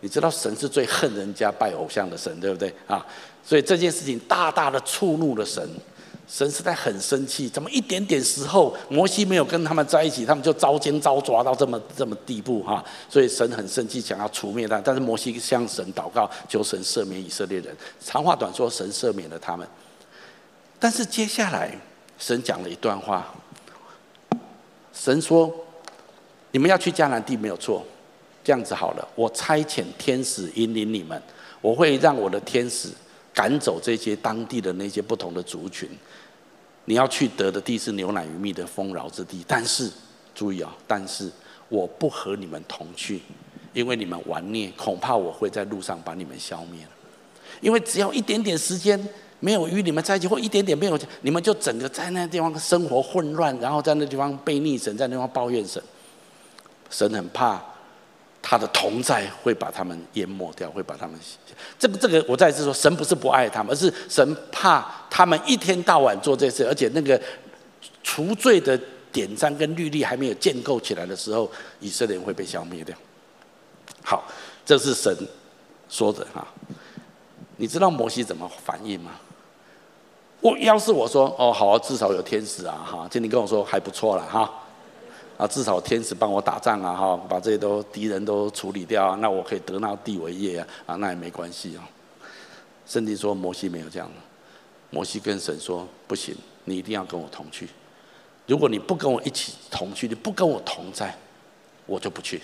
[0.00, 3.04] 你知道神是最恨人家拜偶像的神，对不对啊？
[3.44, 5.68] 所以这件事情大大的触怒了神。
[6.28, 12.84] 神实在很生气，怎么一点点时候摩西没有跟他们在一起，他们就遭奸遭抓到这么这么地步哈？
[13.08, 14.80] 所以神很生气，想要除灭他。
[14.80, 17.76] 但是摩西向神祷告，求神赦免以色列人。
[18.00, 19.66] 长话短说，神赦免了他们。
[20.78, 21.76] 但是接下来
[22.16, 23.34] 神讲了一段话，
[24.94, 25.52] 神说
[26.52, 27.84] ：“你们要去迦南地没有错，
[28.42, 31.20] 这样子好了，我差遣天使引领你们，
[31.60, 32.88] 我会让我的天使
[33.34, 35.88] 赶走这些当地的那些不同的族群。”
[36.86, 39.88] 你要去得的地是牛奶与蜜的丰饶之地，但是
[40.34, 40.82] 注意啊、哦！
[40.88, 41.30] 但是
[41.68, 43.20] 我不和你们同去，
[43.72, 46.80] 因为你们顽劣，恐怕我会在路上把你们消灭。
[47.60, 48.98] 因为只要一点点时间
[49.38, 55.80] 没有与你们在一起，或一点点没有，你们就整个在那地方生活混乱，然后在那地方背逆神，在那地方抱怨神。
[56.88, 57.62] 神很怕。
[58.42, 61.14] 他的同在会把他们淹没掉，会把他们。
[61.78, 67.20] 这个这个，我再一次说，神不是不爱他们，而是神怕他们一天到晚做这事，而且那个
[68.02, 68.78] 除罪的
[69.12, 71.50] 典章跟律例还没有建构起来的时候，
[71.80, 72.96] 以色列人会被消灭掉。
[74.02, 74.24] 好，
[74.64, 75.14] 这是神
[75.88, 76.46] 说的哈。
[77.56, 79.12] 你知道摩西怎么反应吗？
[80.40, 84.50] 我要是我说哦，好啊，至少有天使啊哈，今天跟我说还不错了哈。
[85.40, 91.88] 啊，至少天使帮我打仗啊，哈，把这些都敌人都处理掉啊，那我可以得那地为业啊，啊，那也没关系啊。
[92.86, 94.10] 圣经说摩西没有这样，
[94.90, 97.66] 摩西跟神说不行，你一定要跟我同去。
[98.46, 101.16] 如果你不跟我一起同去，你不跟我同在，
[101.86, 102.42] 我就不去。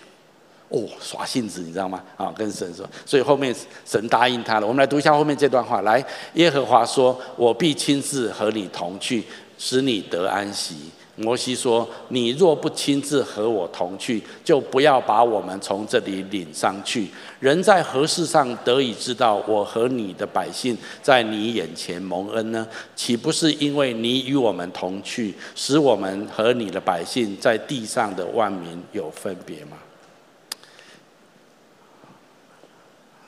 [0.69, 2.03] 哦，耍性子，你知道吗？
[2.17, 3.55] 啊，跟神说，所以后面
[3.85, 4.67] 神答应他了。
[4.67, 6.03] 我们来读一下后面这段话，来，
[6.35, 9.23] 耶和华说：“我必亲自和你同去，
[9.59, 10.77] 使你得安息。”
[11.19, 17.09] 摩西说：“你若不亲自和我同去，就不要把我们从这里领上去。
[17.40, 22.69] 人在何事上得以知道我和你的百姓在你眼前蒙恩呢？
[22.95, 29.79] 岂不是因为你与我们同去，使我们和你的百姓在地上的万民有分别吗？”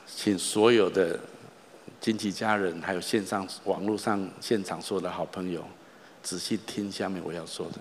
[0.05, 1.19] 请所有的
[1.99, 5.63] 亲戚家人，还有线上网络上现场所有的好朋友。
[6.29, 7.79] 仔细听下面我要说的，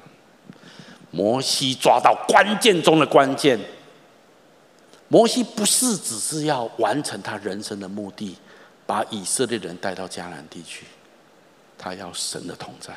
[1.11, 3.61] 摩西抓到关键中的关键。
[5.08, 8.34] 摩西不是只是要完成他人生的目的，
[8.87, 10.87] 把以色列人带到迦南地区，
[11.76, 12.94] 他要神的同在。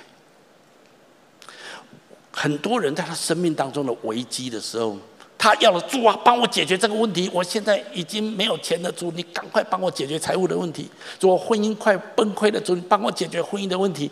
[2.32, 4.98] 很多人在他生命当中的危机的时候，
[5.38, 7.30] 他要了主啊，帮我解决这个问题。
[7.34, 10.90] 我现在已经没有钱了，主，你赶快帮我解决财务的问题。
[11.20, 14.10] 主，我婚姻快崩溃了，主，你帮我解决婚姻的问题。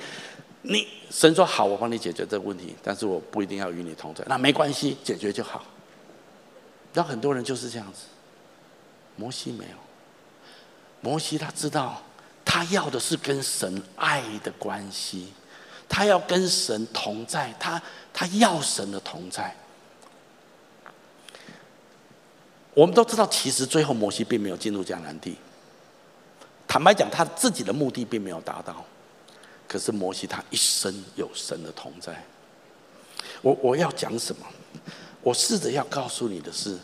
[0.61, 4.23] 你神说好，我帮你解决这个问题，但是我不一定要与你同在。
[4.27, 5.63] 那没关系，解决就好。
[6.93, 8.05] 那很多人就是这样子。
[9.15, 9.77] 摩西没有，
[11.01, 12.01] 摩西他知道，
[12.43, 15.33] 他要的是跟神爱的关系，
[15.87, 17.81] 他要跟神同在，他
[18.13, 19.55] 他要神的同在。
[22.73, 25.35] 我们都知道，其实最后摩西并没有进入迦南地，
[26.67, 28.85] 坦白讲，他自己的目的并没有达到。
[29.69, 32.25] 可是摩西他一生有神的同在。
[33.43, 34.45] 我我要讲什么？
[35.21, 36.75] 我试着要告诉你的是，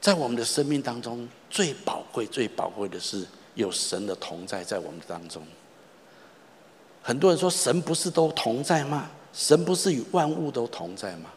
[0.00, 5.46] 在我们的生命当中，最宝贵、最宝贵的是有神的同在在我们当中。
[7.00, 9.08] 很多人说，神不是都同在吗？
[9.32, 11.30] 神不是与万物都同在吗？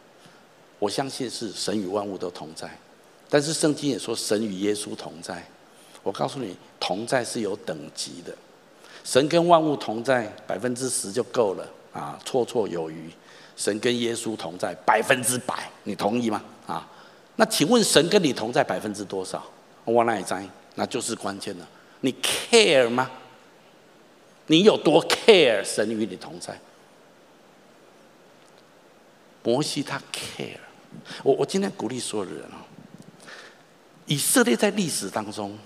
[0.80, 2.76] 我相信是神与万物都同在，
[3.28, 5.46] 但是圣经也说神与耶稣同在。
[6.02, 8.36] 我告诉你，同在是有等级的。
[9.04, 13.10] 神跟万物同在百分之十就够了啊，绰绰有余。
[13.56, 16.42] 神跟耶稣同在百分之百，你同意吗？
[16.66, 16.88] 啊，
[17.36, 19.44] 那请问神跟你同在百分之多少？
[19.84, 20.44] 我哪里在？
[20.74, 21.68] 那就是关键了。
[22.00, 23.10] 你 care 吗？
[24.46, 26.58] 你有多 care 神与你同在？
[29.42, 30.56] 摩西他 care。
[31.22, 32.64] 我我今天鼓励所有的人啊，
[34.06, 35.56] 以色列在历史当中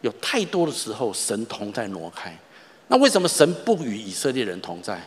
[0.00, 2.38] 有太多的时候神同在挪开。
[2.88, 5.00] 那为什么神不与以色列人同在？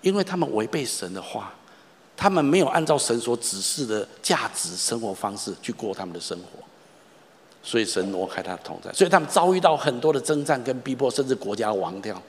[0.00, 1.52] 因为他们违背神的话，
[2.16, 6.58] 他们没有按照神所指示的价值生活方式去过他们的生活，
[7.62, 12.20] 所以神挪开他的同在，所以他们遭遇到很多的征战跟逼迫，甚至国家亡掉。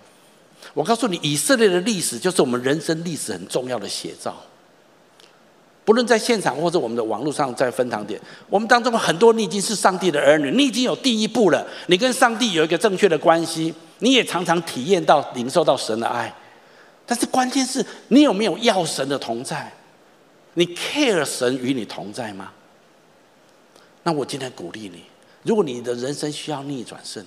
[0.76, 4.36] 我告诉你，以色列的历史就是我们人生历史很重要的写照。
[5.86, 8.20] 不论在现场或者我们的网络上，在分堂点，
[8.50, 16.34] 我们当中很多你已经是上帝的儿女，你已经有第一步了，你跟上帝有一个正确的关系，你也常常体验到、领受到神的爱。
[17.06, 19.72] 但是关键是你有没有要神的同在？
[20.54, 22.52] 你 care 神与你同在吗？
[24.04, 25.04] 那我今天鼓励你，
[25.42, 27.26] 如果你的人生需要逆转胜，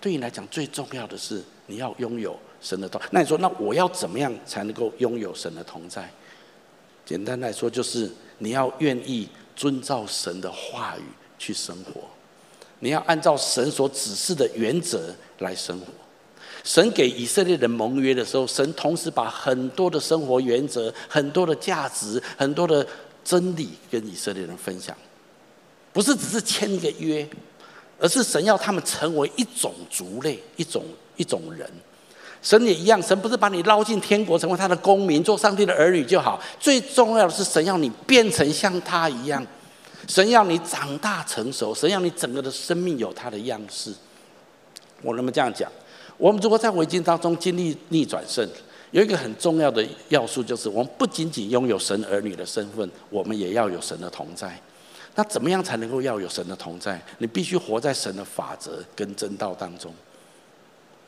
[0.00, 3.00] 对你来讲最重要的是你要拥有神的同。
[3.10, 6.08] 那你说，那我要怎么样才能够拥有神的同在？
[7.12, 11.02] 简单来说，就是你要愿意遵照神的话语
[11.38, 12.00] 去生活，
[12.78, 15.88] 你要按照神所指示的原则来生活。
[16.64, 22.86] 神给以色列人盟约的时候，神同时把很多的生活原则、很多的价值、很多的
[23.22, 24.96] 真理跟以色列人分享，
[25.92, 27.28] 不是只是签一个约，
[27.98, 30.82] 而是神要他们成为一种族类、一种
[31.18, 31.70] 一种人。
[32.42, 36.40] 神也一样，神不是把你捞进天国，成为他的公民，做上帝的儿女就好。
[36.58, 39.46] 最重要的是，神要你变成像他一样，
[40.08, 43.94] 神要你长大成熟，神要你整个的生命有他的样式。
[45.02, 45.70] 我能不能这样讲？
[46.18, 48.46] 我们如果在围巾当中经历逆转胜，
[48.90, 54.60] 有一个很重要的要素，就是我们不仅仅拥有神儿女的身份，我们也要有神的同在。
[55.14, 57.00] 那怎么样才能够要有神的同在？
[57.18, 59.92] 你必须活在神的法则跟真道当中。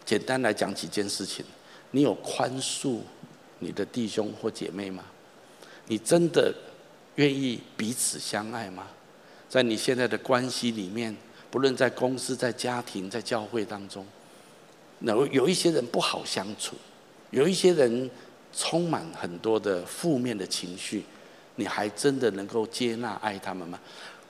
[0.05, 1.45] 简单来讲几件事情，
[1.90, 2.99] 你有宽恕
[3.59, 5.05] 你的弟兄或姐妹吗？
[5.87, 6.55] 你真的
[7.17, 8.87] 愿意彼此相爱吗？
[9.49, 11.14] 在你现在的关系里面，
[11.51, 14.05] 不论在公司、在家庭、在教会当中，
[15.01, 16.75] 有有一些人不好相处，
[17.31, 18.11] 有一些人
[18.53, 21.05] 充满很多的负面的情绪，
[21.57, 23.79] 你还真的能够接纳爱他们吗？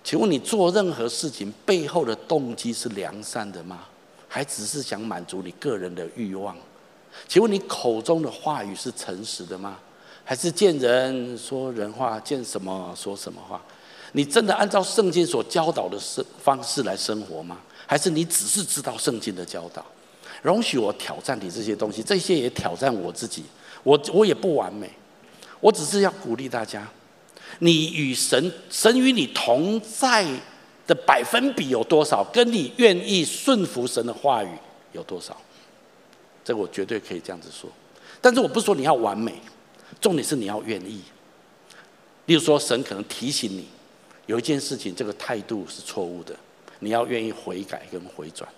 [0.03, 3.89] 请问你做任何事情背后的动机是良善的吗？
[4.35, 6.57] 还只是想满足你个人的欲望？
[7.29, 9.79] 请问你口中的话语是诚实的吗？
[10.25, 13.62] 还是见人说人话，见什么说什么话？
[14.11, 17.59] 你真的按照圣经所教导的生方式来生活吗？
[17.87, 19.87] 还是你只是知道圣经的教导？
[20.42, 23.44] 容许我挑战你这些东西，这些也挑战我自己。
[23.85, 24.90] 我我也不完美，
[25.61, 26.85] 我只是要鼓励大家：
[27.61, 30.27] 你与神，神与你同在。
[30.87, 32.23] 的百分比有多少？
[32.25, 34.49] 跟你愿意顺服神的话语
[34.92, 35.37] 有多少？
[36.44, 37.70] 这我绝对可以这样子说。
[38.20, 39.35] 但是我不说你要完美，
[40.01, 41.03] 重点是你要愿意。
[42.27, 43.66] 例如说，神可能提醒你
[44.27, 46.35] 有一件事情，这个态度是错误的，
[46.79, 48.49] 你要愿意悔改跟回转。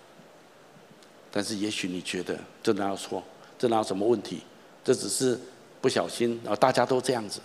[1.32, 3.22] 但是也许你觉得这哪有错？
[3.58, 4.40] 这哪有什么问题？
[4.84, 5.38] 这只是
[5.80, 7.40] 不小心，然后大家都这样子。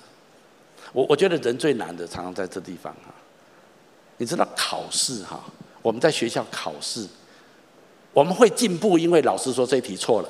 [0.93, 3.13] 我我觉得人最难的，常常在这地方啊。
[4.21, 5.43] 你知道考试哈？
[5.81, 7.07] 我们在学校考试，
[8.13, 10.29] 我们会进步，因为老师说这题错了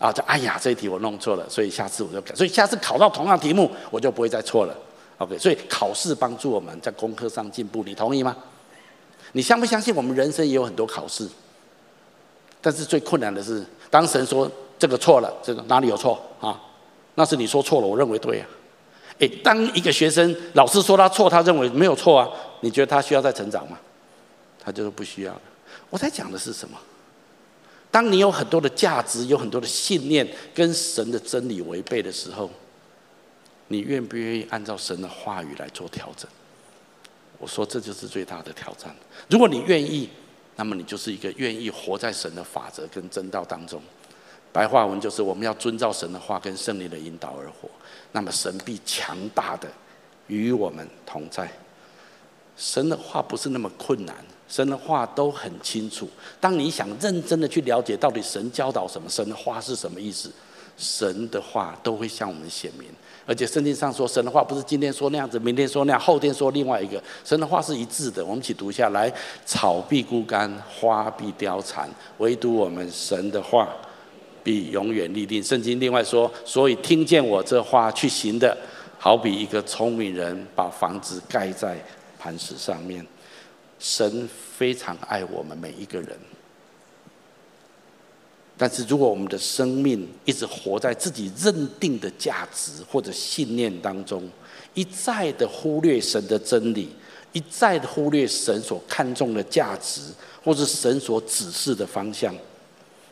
[0.00, 4.76] 啊，就哎呀，这题我弄错了，所以下次我就改，所以下次考到同样题目，我就不会再错了。
[5.18, 8.36] OK，所以考试帮助我们在功课上进步，你同意吗？
[9.30, 11.28] 你相不相信我们人生也有很多考试？
[12.60, 16.60] 但是最困难的是，当神说这个错了，这个哪里有错啊？
[17.14, 18.46] 那是你说错了，我认为对呀。
[19.18, 22.28] 诶，当一个学生老师说他错，他认为没有错啊。
[22.60, 23.78] 你觉得他需要再成长吗？
[24.62, 25.40] 他就说不需要。
[25.90, 26.78] 我在讲的是什么？
[27.90, 32.50] 当你有很多的价值，有很多的信念，跟神的真理违背的时候，
[33.68, 36.28] 你愿不愿意按照神的话语来做调整？
[37.38, 38.94] 我说这就是最大的挑战。
[39.30, 40.10] 如果你愿意，
[40.56, 43.80] 那么你就是一个愿意活在神的法则跟真道当中。
[44.52, 47.70] 白话文就是我们要遵照神的话跟圣灵的引导而活，
[48.12, 49.68] 那么神必强大的
[50.26, 51.50] 与我们同在。
[52.56, 54.16] 神的话不是那么困难，
[54.48, 56.08] 神的话都很清楚。
[56.40, 60.28] 当你想认真的去了解到底神教导什么，神的话是什么意思，
[60.76, 62.88] 神的话都会向我们显明。
[63.24, 67.00] 而且圣经上说，神的话不是今天说那样子，明天说那样，后天说另外一个。
[67.24, 68.24] 神的话是一致的。
[68.24, 69.12] 我们一起读下来：
[69.44, 73.68] 草必枯干，花必凋残，唯独我们神的话
[74.42, 75.42] 必永远立定。
[75.42, 78.56] 圣经另外说，所以听见我这话去行的，
[78.98, 81.78] 好比一个聪明人把房子盖在
[82.18, 83.06] 磐石上面。
[83.78, 86.18] 神非常爱我们每一个人。
[88.60, 94.28] 但是，如果我们的生命一直活在自己认定的价值或者信念当中，
[94.74, 96.88] 一再的忽略神的真理，
[97.32, 100.00] 一再的忽略神所看重的价值，
[100.42, 102.34] 或是神所指示的方向，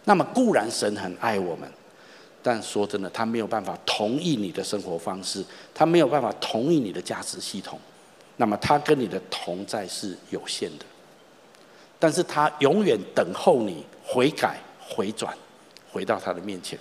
[0.06, 1.70] 那么固然神很爱我们，
[2.42, 5.44] 但说真的，他没有办法同意你的生活方式，
[5.74, 7.78] 他没有办法同意你的价值系统，
[8.38, 10.86] 那么他跟你的同在是有限的，
[11.98, 14.58] 但是他永远等候你悔改。
[14.88, 15.36] 回转，
[15.90, 16.78] 回到他的面前，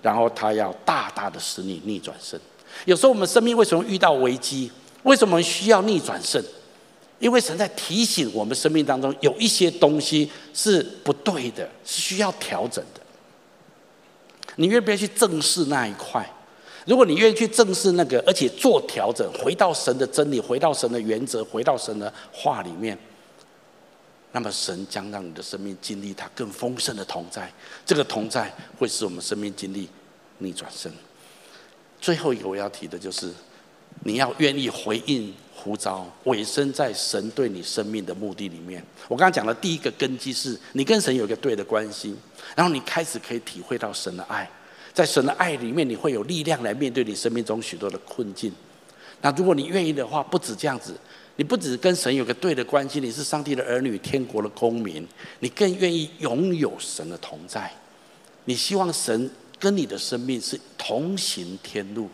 [0.00, 2.40] 然后他要大大的使你逆转胜。
[2.86, 4.72] 有时候我们生命为什么遇到危机？
[5.02, 6.42] 为什么需要逆转胜？
[7.24, 13.00] 因为神在提醒我们生命当中有一些东西是不对的，是需要调整的。
[14.56, 16.22] 你愿不愿意去正视那一块？
[16.84, 22.98] 如果你愿意去正视那个，而且做调整，回到神的真理，回到神的原则，回到神的话里面。
[24.32, 27.50] 那么神将让你的生命经历他更丰盛的同在，
[27.86, 29.88] 这个同在会使我们生命经历
[30.40, 30.92] 逆转胜。
[31.98, 33.32] 最后一个我要提的就是，
[34.02, 35.32] 你要愿意回应
[35.64, 38.84] 呼召，委身在神对你生命的目的里面。
[39.08, 42.14] 我刚刚讲的第一个根基是你跟神有一个对的关系，
[42.54, 44.48] 然后你开始可以体会到神的爱，
[44.92, 48.52] 在神的爱里面，你会有力量来面对你生命中许多的困境。
[49.22, 50.94] 那如果你愿意的话，不止这样子。
[51.36, 55.04] 你不只跟神有个对的关系，你是上帝的儿女，天国的公民，
[55.40, 57.68] 你更愿意拥有神的同在。
[58.44, 62.08] 你希望神跟你的生命是同行天路。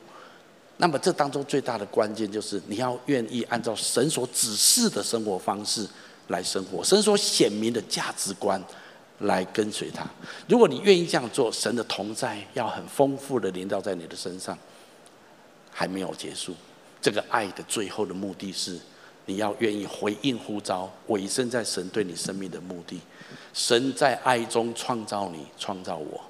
[0.81, 5.87] 那么这当中最大的关键就是你要愿意按照神所指示的生活方式
[6.29, 8.61] 来生活，神所显明的价值观
[9.19, 10.05] 来跟随他。
[10.49, 14.59] 如果你愿意这样做，神的同在要很丰富的临到在你的身上。
[15.73, 16.53] 还没有结束，
[17.01, 18.79] 这个爱的最后的目的是。
[19.27, 23.01] 你要愿意回应呼召，委身在神对你生命的目的。
[23.55, 26.21] 神在爱中创造你，创造我。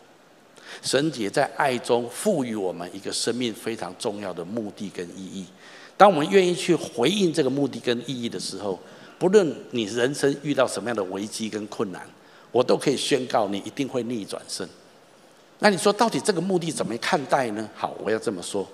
[0.83, 5.47] 神也在爱中赋予我们一个生命非常重要的目的跟意义。
[5.97, 8.79] 当我们愿意去回应这个目的跟意义的时候，
[9.19, 12.09] 不论你人生遇到什么样的危机跟困难，
[12.51, 14.67] 我都可以宣告你一定会逆转胜。
[15.59, 17.69] 那你说到底这个目的怎么看待呢？
[17.75, 18.67] 好，我要这么说。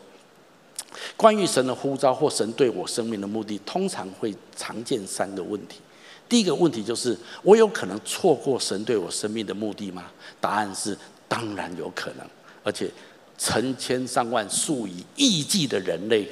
[1.17, 5.81] 关于神的呼召或神对我生命的目的，通常会常见三个问题。
[6.29, 10.05] 第一个问题就是：我有可能错过神对我生命的目的吗？
[10.41, 10.97] 答案是
[11.29, 12.27] 当然有可能。
[12.63, 12.91] 而且
[13.39, 16.29] 成千上万、数以亿计的人类，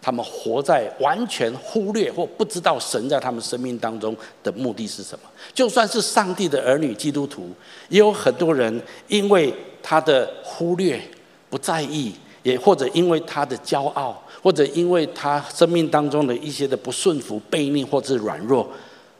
[0.00, 5.24] 他们活在完全忽略或不知道神在他们生命当中的目的是什么。
[5.52, 7.50] 就算是上帝的儿女基督徒，
[7.88, 11.00] 也有很多人因为他的忽略、
[11.48, 12.12] 不在意。
[12.42, 18.68] 也或者因为他的骄傲，或者因为他生命当中的一些的不顺服、悖逆或者软弱，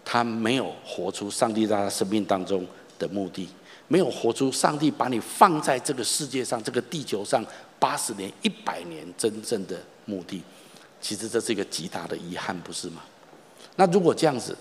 [0.04, 2.66] 他没有活出上帝在他生命当中
[2.98, 3.48] 的目的，
[3.92, 7.44] 没有活出上帝把你放在这个世界上、这个地球上
[7.78, 10.42] 八十年、一百年真正的目的。
[10.98, 13.02] 其实这是一个极大的遗憾，不是吗？
[13.76, 14.56] 那如果这样子，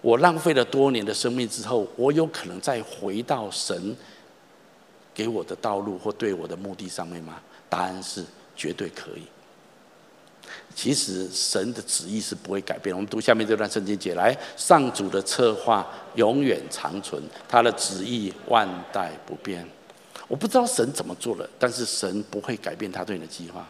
[0.00, 3.96] 我浪费了多年的生命之后，我有可能再回到神
[5.12, 7.40] 给我的道路或对我的目的上面吗？
[7.68, 8.24] 答案是
[8.54, 9.24] 绝对可以。
[10.76, 12.94] 其实神的旨意是不会改变。
[12.94, 15.84] 我们读下面这段圣经节来，上主的策划
[16.16, 19.66] 永远长存，他的旨意万代不变。
[20.28, 23.66] 我不知道神怎么做了，但是神不会改变他对你的计划。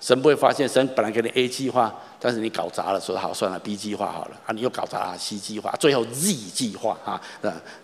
[0.00, 7.20] 神不会发现神本来给你 A 计划，但是你搞砸了，说好算了，B 计划好了啊，你又搞砸了 C 计划，最后 Z 计划啊，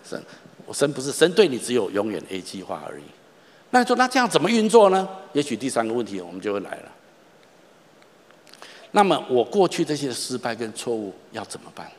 [0.03, 0.19] 神，
[0.65, 3.03] 我神不是神对你只有永远 A 计划而已。
[3.69, 5.07] 那你说，那这样怎么运作呢？
[5.33, 6.91] 也许第三个问题我们就会来了。
[8.93, 11.91] 那么我过去这些失败跟错误要怎么办？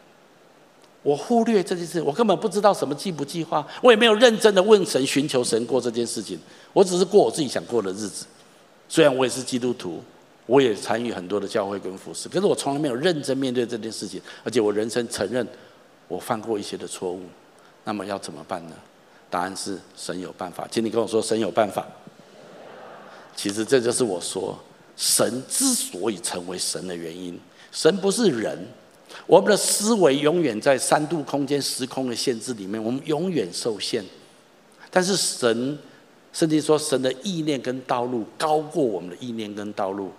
[1.02, 6.38] 我忽略这件事，我根本不知道什么计不计划，我也没有认真的问神、寻求神过这件事情。
[6.72, 8.24] 我只是过我自己想过的日子。
[8.88, 10.02] 虽然我也是基督徒，
[10.46, 14.18] 我也参与很多的教会跟服事，可是我从来没有认真面对这件事情。
[14.42, 15.46] 而且我人生承认
[16.08, 17.20] 我犯过一些的错误，
[17.84, 18.76] 那么要怎么办呢？
[19.28, 20.66] 答案是神有办法。
[20.70, 21.86] 请你跟我说，神有办法。
[23.36, 24.56] 其实这就是我说，
[24.96, 27.38] 神之所以成为神的原因。
[27.72, 28.56] 神不是人，
[29.26, 34.04] 我们的思维永远在三度空间、时空的限制里面，我们永远受限。
[34.90, 35.78] 但是神，
[36.32, 40.12] 甚至说，神的意念跟道路高过我们的意念跟道路。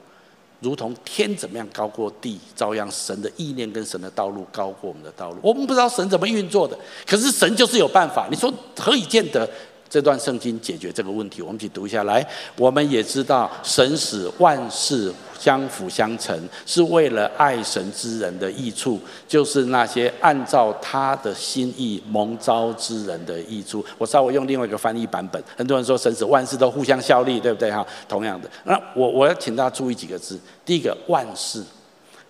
[0.61, 5.37] 如同天怎么样高过地，照样神的意念跟神的道路高过我们的道路。
[5.41, 8.27] 我们不知道神怎么运作的，可是神就是有办法。
[8.31, 9.47] 你说何以见得？
[9.89, 12.25] 这段圣经解决这个问题，我们一起读一下来。
[12.57, 23.85] 我们也知道，神使万事相辅相成，是为了爱神之人的益处，就是那些按照他的心意蒙召之人的益处。
[23.97, 27.85] 我稍微用另外一个翻译版本，很多人说神使万事都互相效力，对不对哈？
[28.09, 31.63] 同样的，那我我要请大家注意几个字：第一个万事，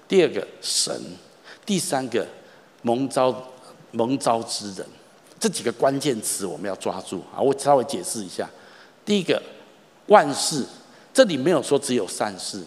[0.08, 0.94] 第二个神，
[1.66, 2.28] 第三个
[2.84, 3.34] 蒙召
[3.92, 4.86] 蒙召之人。
[5.40, 7.40] 这几个关键词我们要抓住啊！
[7.40, 8.50] 我稍微解释一下。
[9.04, 9.40] 第一个，
[10.08, 10.64] 万事，
[11.14, 12.64] 这里没有说只有善事，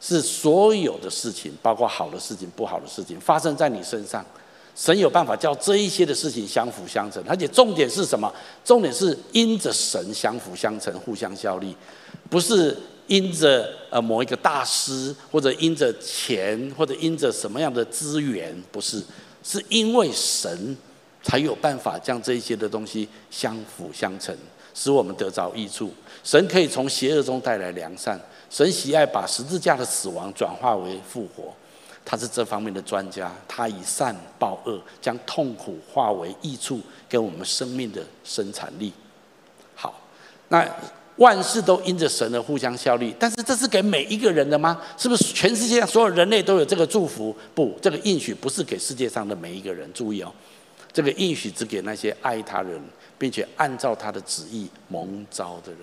[0.00, 4.24] 是所有的事情，包括好的事情、不好的事情，发生在你身上，
[4.74, 7.22] 神有办法叫这一些的事情相辅相成。
[7.28, 8.32] 而且重点是什么？
[8.64, 11.76] 重点是因着神相辅相成、互相效力，
[12.30, 12.74] 不是
[13.08, 19.02] 因着呃某一个大师，或者因着钱，或者因着什么样的资源，不是，
[19.42, 20.74] 是因为神。
[21.22, 24.34] 才有办法将这些的东西相辅相成，
[24.74, 25.92] 使我们得着益处。
[26.24, 31.54] 神可以从邪恶中带来良善，神喜爱把十字架的死亡转化为复活，
[32.04, 33.32] 他是这方面的专家。
[33.46, 38.92] 他以善报恶，将痛苦化为益处，给我们生命的生产力。
[39.74, 40.00] 好，
[40.48, 40.66] 那
[41.16, 44.80] 万事都因着神的互相效力，但是这是给每一个人的吗？
[44.96, 47.34] 是不是全世界所有人类都有这个祝福？
[47.54, 49.90] 不，这个应许不是给世界上的每一个人。
[49.92, 50.32] 注意哦。
[50.98, 52.76] 这个应许只给那些爱他人，
[53.16, 55.82] 并且按照他的旨意蒙召的人。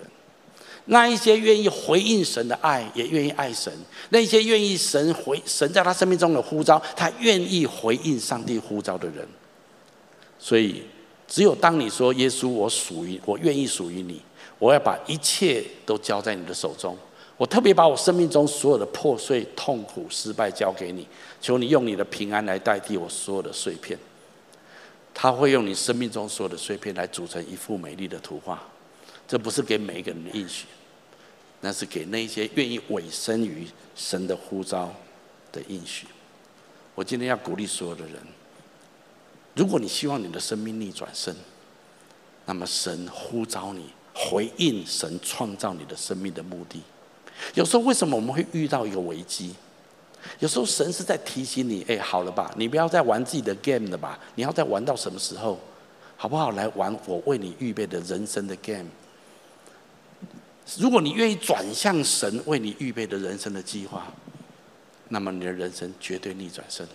[0.88, 3.72] 那一些愿意回应神的爱，也愿意爱神；
[4.10, 9.26] 那些愿意神回神在他生命中的呼召，他愿意回应上帝呼召的人。
[10.38, 10.84] 所以，
[11.30, 14.22] 只有当你说耶稣，我属于，我愿意属于你，
[14.60, 16.98] 我要把一切都交在你的手中。
[17.38, 21.08] 我特别把我生命中所有的破碎、痛苦、失败交给你，
[21.40, 23.98] 求你用你的平安来代替我所有的碎片。
[25.18, 28.62] 他会用你生命中所有的碎片来组成一幅美丽的图画，
[29.26, 30.66] 这不是给每一个人的应许，
[31.62, 34.94] 那是给那些愿意委身于神的呼召
[35.54, 36.06] 的应许。
[36.94, 38.16] 我今天要鼓励所有的人，
[39.56, 41.34] 如果你希望你的生命逆转生，
[42.46, 46.82] 那么神呼召你回应神创造你的生命的目的。
[47.54, 49.56] 有时候为什么我们会遇到一个危机？
[50.40, 54.20] 有时候神是在提醒你，哎，好了吧，你不要再玩自己的 game 了吧？
[54.36, 55.60] 你要再玩到什么时候？
[56.18, 56.52] 好不好？
[56.52, 58.88] 来玩我为你预备的人生的 game。
[60.78, 64.08] 如果你愿意转向神为你预备的人生的计划，
[65.10, 66.88] 那么你的人生绝对逆转生。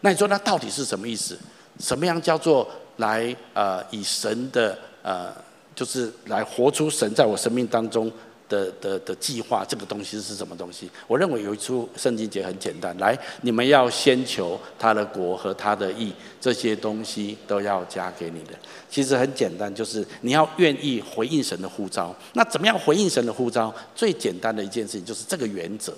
[0.00, 1.38] 那你说那到底是什么意思？
[1.80, 5.34] 什么样叫做来呃以神的呃
[5.74, 8.12] 就是来活出神在我生命当中？
[8.48, 10.90] 的的的计划，这个东西是什么东西？
[11.06, 18.50] 我认为有一处圣经节很简单，来，你们要先求他的国和他的义，这些东西都要加给你的。
[18.90, 22.14] 其实很简单，就是你要愿意回应神的呼召。
[22.34, 23.74] 那怎么样回应神的呼召？
[23.94, 25.94] 最简单的一件事情就是这个原则。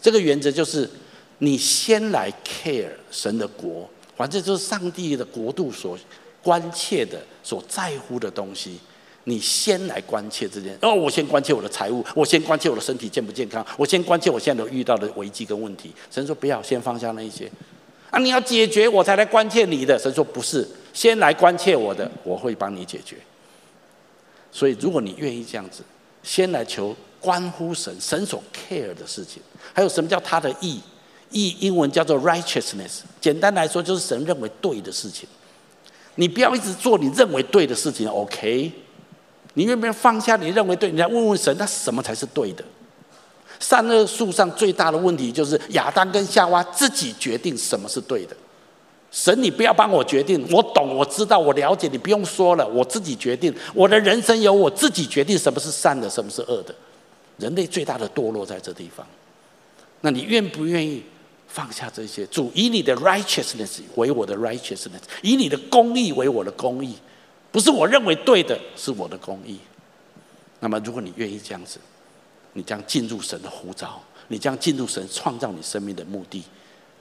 [0.00, 0.88] 这个原则就是
[1.38, 5.98] 你先来 care 神的国，反正就是上帝的国度所
[6.42, 8.78] 关切的、所在乎的东西。
[9.24, 15.92] 你先来关切这件哦，我先关切我的财务，我先关切我的身体健不健康，我先关切我现在都遇到的危机跟问题。
[16.10, 17.50] 神说不要，先放下那一些
[18.10, 19.98] 啊，你要解决我才来关切你的。
[19.98, 23.16] 神说不是，先来关切我的，我会帮你解决。
[24.50, 25.82] 所以如果你愿意这样子，
[26.22, 29.42] 先来求关乎神神所 care 的事情，
[29.72, 30.80] 还有什么叫他的义？
[31.30, 35.28] 义英文叫做 righteousness，简单来说就是神认为对的事情。
[36.16, 38.72] 你不要一直做你认为对的事情，OK？
[39.60, 40.90] 你愿不愿意放下你认为对？
[40.90, 42.64] 你来问问神，那什么才是对的？
[43.58, 48.34] 善恶树上最大的问题就是亚当跟夏娃自己决定什么是对的。
[49.10, 53.54] 神，你不要帮我决定，我懂，我知道，我了解，你不用说了，我自己决定。
[53.74, 56.74] 我的人生由我自己决定什么是善的，什么是恶的。
[57.36, 59.06] 人类最大的堕落在这地方。
[60.00, 61.02] 那你愿不愿意
[61.48, 62.24] 放下这些？
[62.26, 66.96] 主以你的 righteousness 为我的 righteousness，以你的公义为我的公义。
[67.52, 69.58] 不是我认为对的，是我的公义。
[70.60, 71.78] 那么，如果你愿意这样子，
[72.52, 76.42] 你将进入神的呼召，你将进入神创造你生命的目的。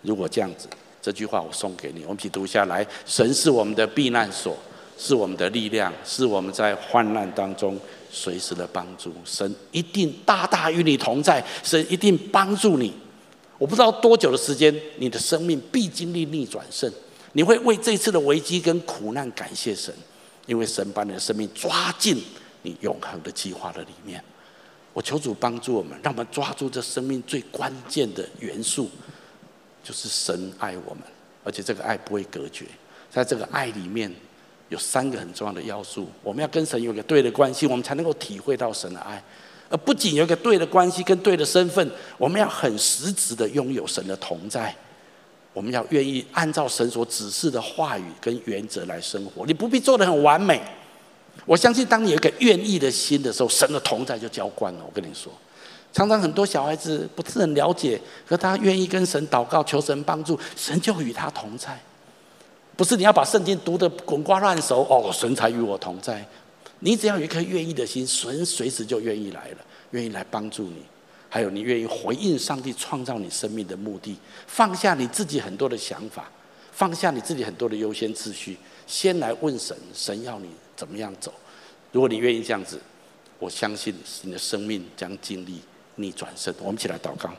[0.02, 0.68] 如果这样子，
[1.02, 4.58] 这句话我送给你，我们一起读下来：神是我们的避难所，
[4.98, 7.80] 是我们的力量，是我们在患难当中
[8.10, 9.14] 随时的帮助。
[9.26, 12.94] 神一定大大与你同在，神一定帮助你。
[13.58, 16.92] 我不知道多久的时间，你的生命必经历逆转胜。
[17.34, 19.94] 你会为这次的危机跟苦难感谢神，
[20.50, 22.20] 因为神把你的生命抓进
[22.64, 24.22] 你永恒的计划的里面。
[24.94, 28.90] 我求主帮助我们，让我们抓住这生命最关键的元素，
[29.84, 31.04] 就是神爱我们，
[31.44, 32.66] 而且这个爱不会隔绝。
[33.12, 34.12] 在这个爱里面，
[34.70, 36.10] 有三个很重要的要素。
[36.24, 39.24] 我们要跟神有一个对的关系，我们才能够体会到神的爱。
[39.70, 41.88] 而不仅有一个对的关系跟对的身份，
[42.18, 44.76] 我们要很实质的拥有神的同在。
[45.60, 49.46] 我们要愿意按照神所指示的话语跟原则来生活。
[49.46, 50.62] 你不必做得很完美。
[51.46, 54.80] 我相信，当你有一个愿意的心的时候，神的同在就浇灌了。
[54.86, 55.30] 我跟你说，
[55.92, 61.78] 常常很多小孩子不是很了解，可他愿意跟神祷告，求神帮助，神就与他同在。
[62.78, 66.26] 不是你要把圣经读得滚瓜烂熟哦，神才与我同在。
[66.80, 69.58] 你只要有一颗愿意的心，神随时就愿意来了，
[69.92, 70.78] 愿意来帮助你。
[71.30, 74.18] 还有，你愿意回应上帝创造你生命的目的，
[74.48, 76.28] 放下你自己很多的想法，
[76.72, 78.58] 放下你自己很多的优先次序，
[78.88, 81.32] 先来问神，神要你怎么样走？
[81.92, 82.80] 如果你愿意这样子，
[83.38, 85.62] 我相信你的生命将经历
[85.98, 86.52] 逆转胜。
[86.60, 87.30] 我们一起来祷告，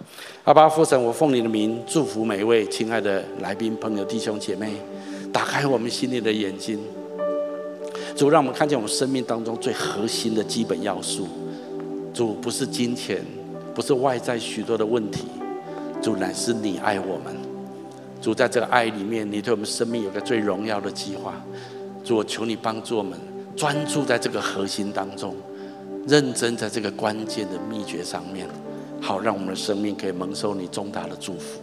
[0.45, 4.75] 阿爸父神，我奉你的名祝福每一位亲爱的来宾、朋友、弟兄姐妹，
[5.33, 6.79] 打开我们心里的眼睛，
[8.17, 11.29] 主让我们看见我们生命当中最核心的基本要素。
[12.15, 13.25] 主不是金钱。
[13.75, 15.27] 不是外在许多的问题，
[16.03, 17.35] 主乃是你爱我们。
[18.21, 21.35] 主在这个爱里面，你对我们生命有个最荣耀的计划。
[22.05, 23.19] 主，我求你帮助我们，
[23.57, 25.35] 专注在这个核心当中，
[26.07, 28.47] 认真在这个关键的秘诀上面，
[29.01, 31.61] 好让我们的生命可以蒙受你重大的祝福。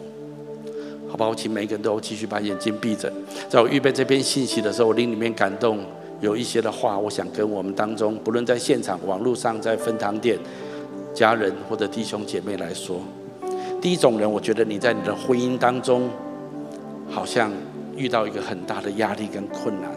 [1.09, 3.11] 好吧，我请每个人都继续把眼睛闭着。
[3.47, 5.79] 在我预备这篇信息的时候，我灵里面感动，
[6.21, 10.39] 有一些的话，我想跟我们当中，不论在现场、网络上、在分堂店。
[11.17, 13.01] 家人或者弟兄姐妹来说，
[13.81, 16.07] 第一种人，我觉得你在你的婚姻当中，
[17.09, 17.51] 好像
[17.95, 19.91] 遇到一个很大的压力跟困难。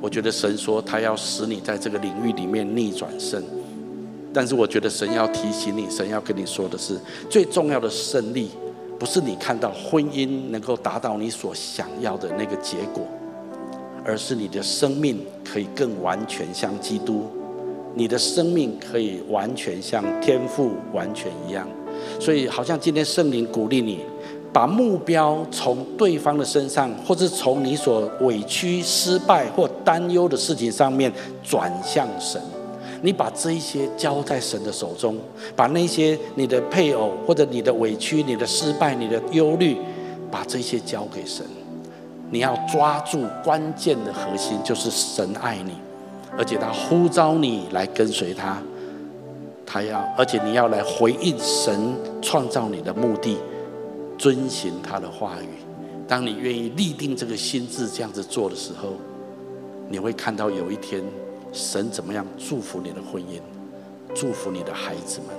[0.00, 3.42] 我觉得神说他要使你在这个领域里面逆转胜，
[4.32, 6.96] 但是我觉得神要提醒你，神要跟你说的是，
[7.28, 8.50] 最重要的胜利，
[9.00, 13.04] 不是你看到婚姻能够达到你所想要的那个结果，
[14.04, 17.26] 而是你的生命可以更完全像基督。
[17.98, 21.66] 你的生命可以完全像天赋完全一样，
[22.20, 24.00] 所以好像今天圣灵鼓励你，
[24.52, 31.10] 把目标从对方的身上，或是从你所委屈、失败或担忧的事情上面
[31.42, 32.38] 转向神。
[33.00, 35.16] 你把这一些交在神的手中，
[35.54, 39.74] 把那些你的配偶或者你的委屈、你的失败、你的忧虑，
[40.30, 41.46] 把这些交给神。
[42.30, 45.72] 你要抓住关键的核心，就是神爱你。
[46.38, 48.62] 而且他呼召你来跟随他，
[49.64, 53.38] 他要，而且你要来回应神创造你的目的，
[54.18, 55.48] 遵循他的话语。
[56.06, 58.90] 当你愿意立定这个心智这样子做的时候，
[59.88, 61.02] 你会看到有一天
[61.52, 63.40] 神怎么样祝福你的婚姻，
[64.14, 65.34] 祝福你的孩子们。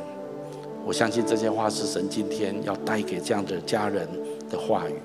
[0.85, 4.07] 我相信这些话是神今天要带给这样的家人
[4.49, 4.95] 的话语。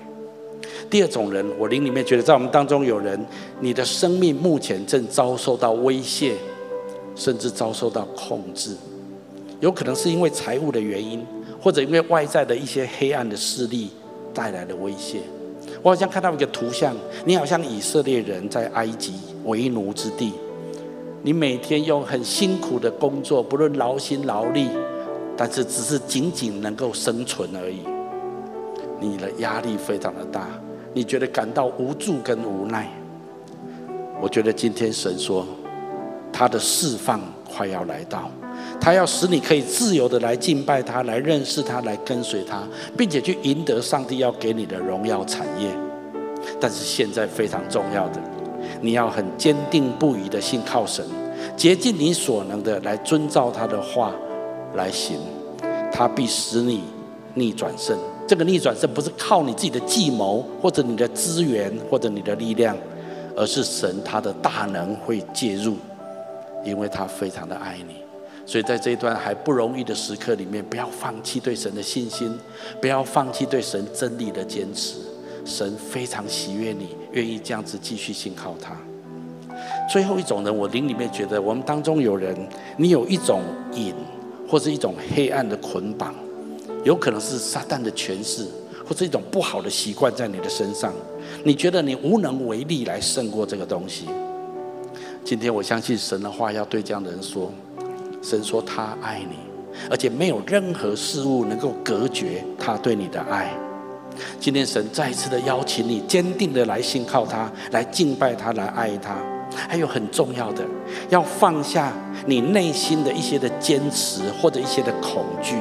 [0.89, 3.19] 第二种人，我灵里面觉得，在我们当中有人，
[3.59, 6.35] 你的生命目前正遭受到威胁，
[7.15, 8.75] 甚至遭受到控制，
[9.59, 11.25] 有可能是因为财务的原因，
[11.59, 13.89] 或者因为外在的一些黑暗的势力
[14.33, 15.19] 带来的威胁。
[15.81, 16.95] 我好像看到一个图像，
[17.25, 19.13] 你好像以色列人在埃及
[19.45, 20.33] 为奴之地，
[21.21, 24.69] 你每天用很辛苦的工作，不论劳心劳力，
[25.35, 27.92] 但是只是仅仅能够生存而已。
[29.09, 30.47] 你的压力非常的大，
[30.93, 32.87] 你觉得感到无助跟无奈。
[34.21, 35.45] 我觉得今天神说，
[36.31, 38.31] 他的释放快要来到，
[38.79, 42.63] 他要使你可以自由的来敬拜他，来认识他，来跟随他，
[42.97, 45.69] 并且去赢得上帝要给你的荣耀产业。
[46.59, 48.21] 但是现在非常重要的，
[48.81, 51.05] 你要很坚定不移的信靠神，
[51.57, 54.13] 竭尽你所能的来遵照他的话
[54.75, 55.17] 来行，
[55.91, 56.83] 他必使你
[57.33, 57.97] 逆转胜。
[58.25, 62.75] 这个逆转胜不是靠你自己的计谋，或者你的资源，或者你的力量，
[63.35, 65.75] 而是神他的大能会介入，
[66.63, 67.95] 因为他非常的爱你。
[68.45, 72.37] 所以在这一段还不容易的时刻里面，不要放弃对神的信心，
[72.81, 74.95] 不要放弃对神真理的坚持。
[75.45, 78.75] 神非常喜悦你，愿意这样子继续信靠他。
[79.91, 82.35] 最后一种人，我灵里面觉得，我们当中有人，
[82.77, 83.41] 你有一种
[83.73, 83.93] 瘾，
[84.47, 86.15] 或是一种黑暗的捆绑。
[86.83, 88.45] 有可能是撒旦的权势，
[88.85, 90.93] 或者一种不好的习惯在你的身上，
[91.43, 94.05] 你觉得你无能为力来胜过这个东西。
[95.23, 97.51] 今天我相信神的话要对这样的人说，
[98.21, 99.37] 神说他爱你，
[99.89, 103.53] 而且没有任何事物能够隔绝他对你的爱。
[104.39, 109.15] 今天神再一次的邀请你，坚定的来信靠他，来敬拜他，来爱他。
[109.55, 110.65] 还有很重要的，
[111.09, 111.93] 要放下
[112.25, 115.55] 你内心的一些的坚持或者一些的恐惧，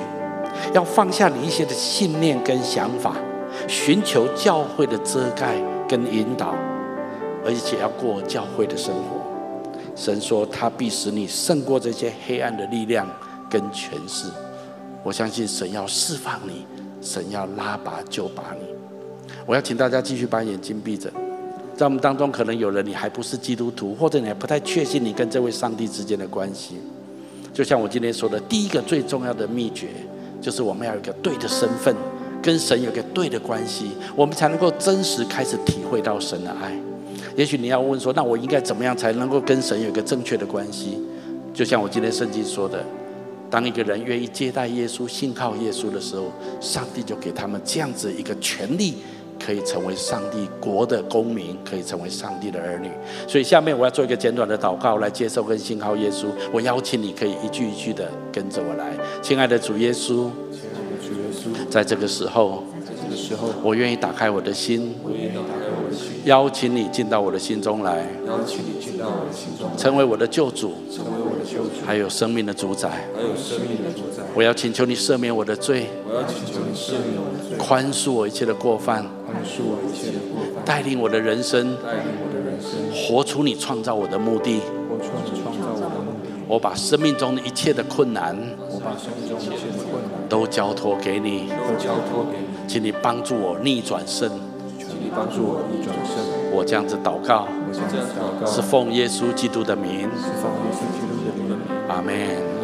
[0.73, 3.17] 要放下你一些的信念跟想法，
[3.69, 5.57] 寻求教会的遮盖
[5.89, 6.55] 跟引导，
[7.45, 9.21] 而且要过教会的生活。
[9.95, 13.07] 神说他必使你胜过这些黑暗的力量
[13.51, 14.29] 跟权势。
[15.03, 16.65] 我相信神要释放你，
[17.01, 18.67] 神要拉拔救拔你。
[19.45, 21.11] 我要请大家继续把眼睛闭着。
[21.77, 26.77] 在我们当中，可能有人你还不是基督徒，或者你还不太确信你跟这位上帝之间的关系。
[27.53, 29.89] 就像我今天说的，第一个最重要的秘诀，
[30.43, 31.95] 就是我们要有一个对的身份，
[32.43, 36.77] 跟神有一个对的关系，我们才能够真实开始体会到神的爱。
[37.37, 40.99] 也许你要问说，那我应该怎么样才能够跟神有一个正确的关系？
[41.55, 42.85] 就像我今天圣经说的，
[43.49, 46.25] 当一个人愿意接待耶稣、信靠耶稣的时候，
[46.61, 48.97] 上帝就给他们这样子一个权利。
[49.45, 52.91] 可以成为上帝国的公民，可以成为上帝的儿女。
[53.27, 56.27] 所以下面我要做一个简短的祷告，来接受跟信靠耶稣。
[56.53, 74.23] 我邀请你可以一句一句的跟着我来，亲爱的主耶稣，亲爱的主耶稣，在这个时候，在这个时候，我愿意打开我的心，我愿意打开我的心，邀请你进到我的心中来，邀请你进到我的心中，成为我的救主，成为我的救主，还有生命的主宰，还有生命的主宰。
[74.35, 79.05] 我要请求你赦免我的罪，我要请求你赦免我的罪，宽恕我一切的过犯。
[80.65, 81.77] 带领我的人生，
[82.93, 84.61] 活出你创造我的目的。
[86.49, 88.37] 我把生命中的一切的困难，
[90.29, 91.49] 都交托给你。
[91.49, 94.31] 都交托给你请你帮助我逆转胜。
[94.31, 96.17] 我逆转胜。
[96.53, 97.49] 我这样子祷告，
[98.47, 100.09] 是奉耶稣基督的名。
[101.89, 102.62] 阿门。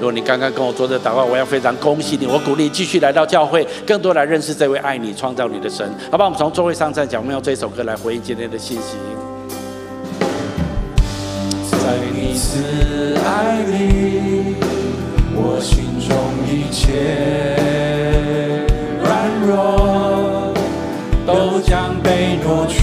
[0.00, 2.26] 如果你刚刚跟我做这祷告，我要非常恭喜你。
[2.26, 5.86] 我鼓励你继续来到教会，更多来认识这位爱你、创造你的神。
[6.10, 8.96] 好吧，我们从座位上再讲，我们用这首歌来回应今天的信息。
[11.70, 11.78] 在
[12.14, 14.56] 你慈爱里，
[15.34, 16.16] 我心中
[16.48, 18.64] 一切
[19.04, 20.54] 软弱
[21.26, 22.79] 都将被挪去。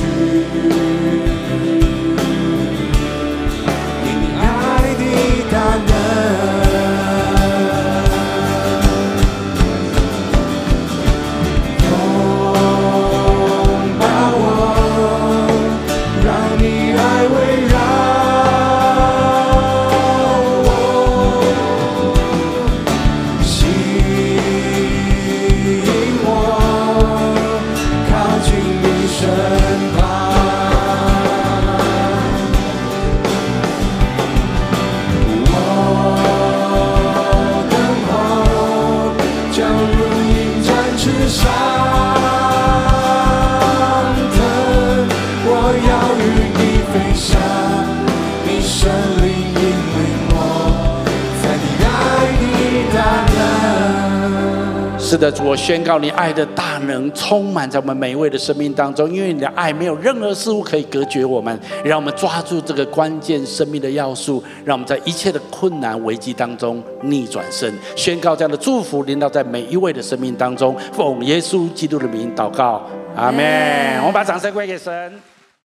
[55.18, 61.60] 是的，主，我宣告你爱的大能充满在我们每一位的生命当中，因为你的爱没有任何事物可以隔绝我们。
[61.84, 67.74] 让我们抓住这个关键生命的要素，让我们在一切的困难危机当中逆转胜。
[67.96, 72.84] 宣告这样的祝福临到在每一位的生命当中，奉耶稣基督的名祷告，
[73.16, 73.98] 阿门。
[74.02, 75.20] 我们把掌声归给神。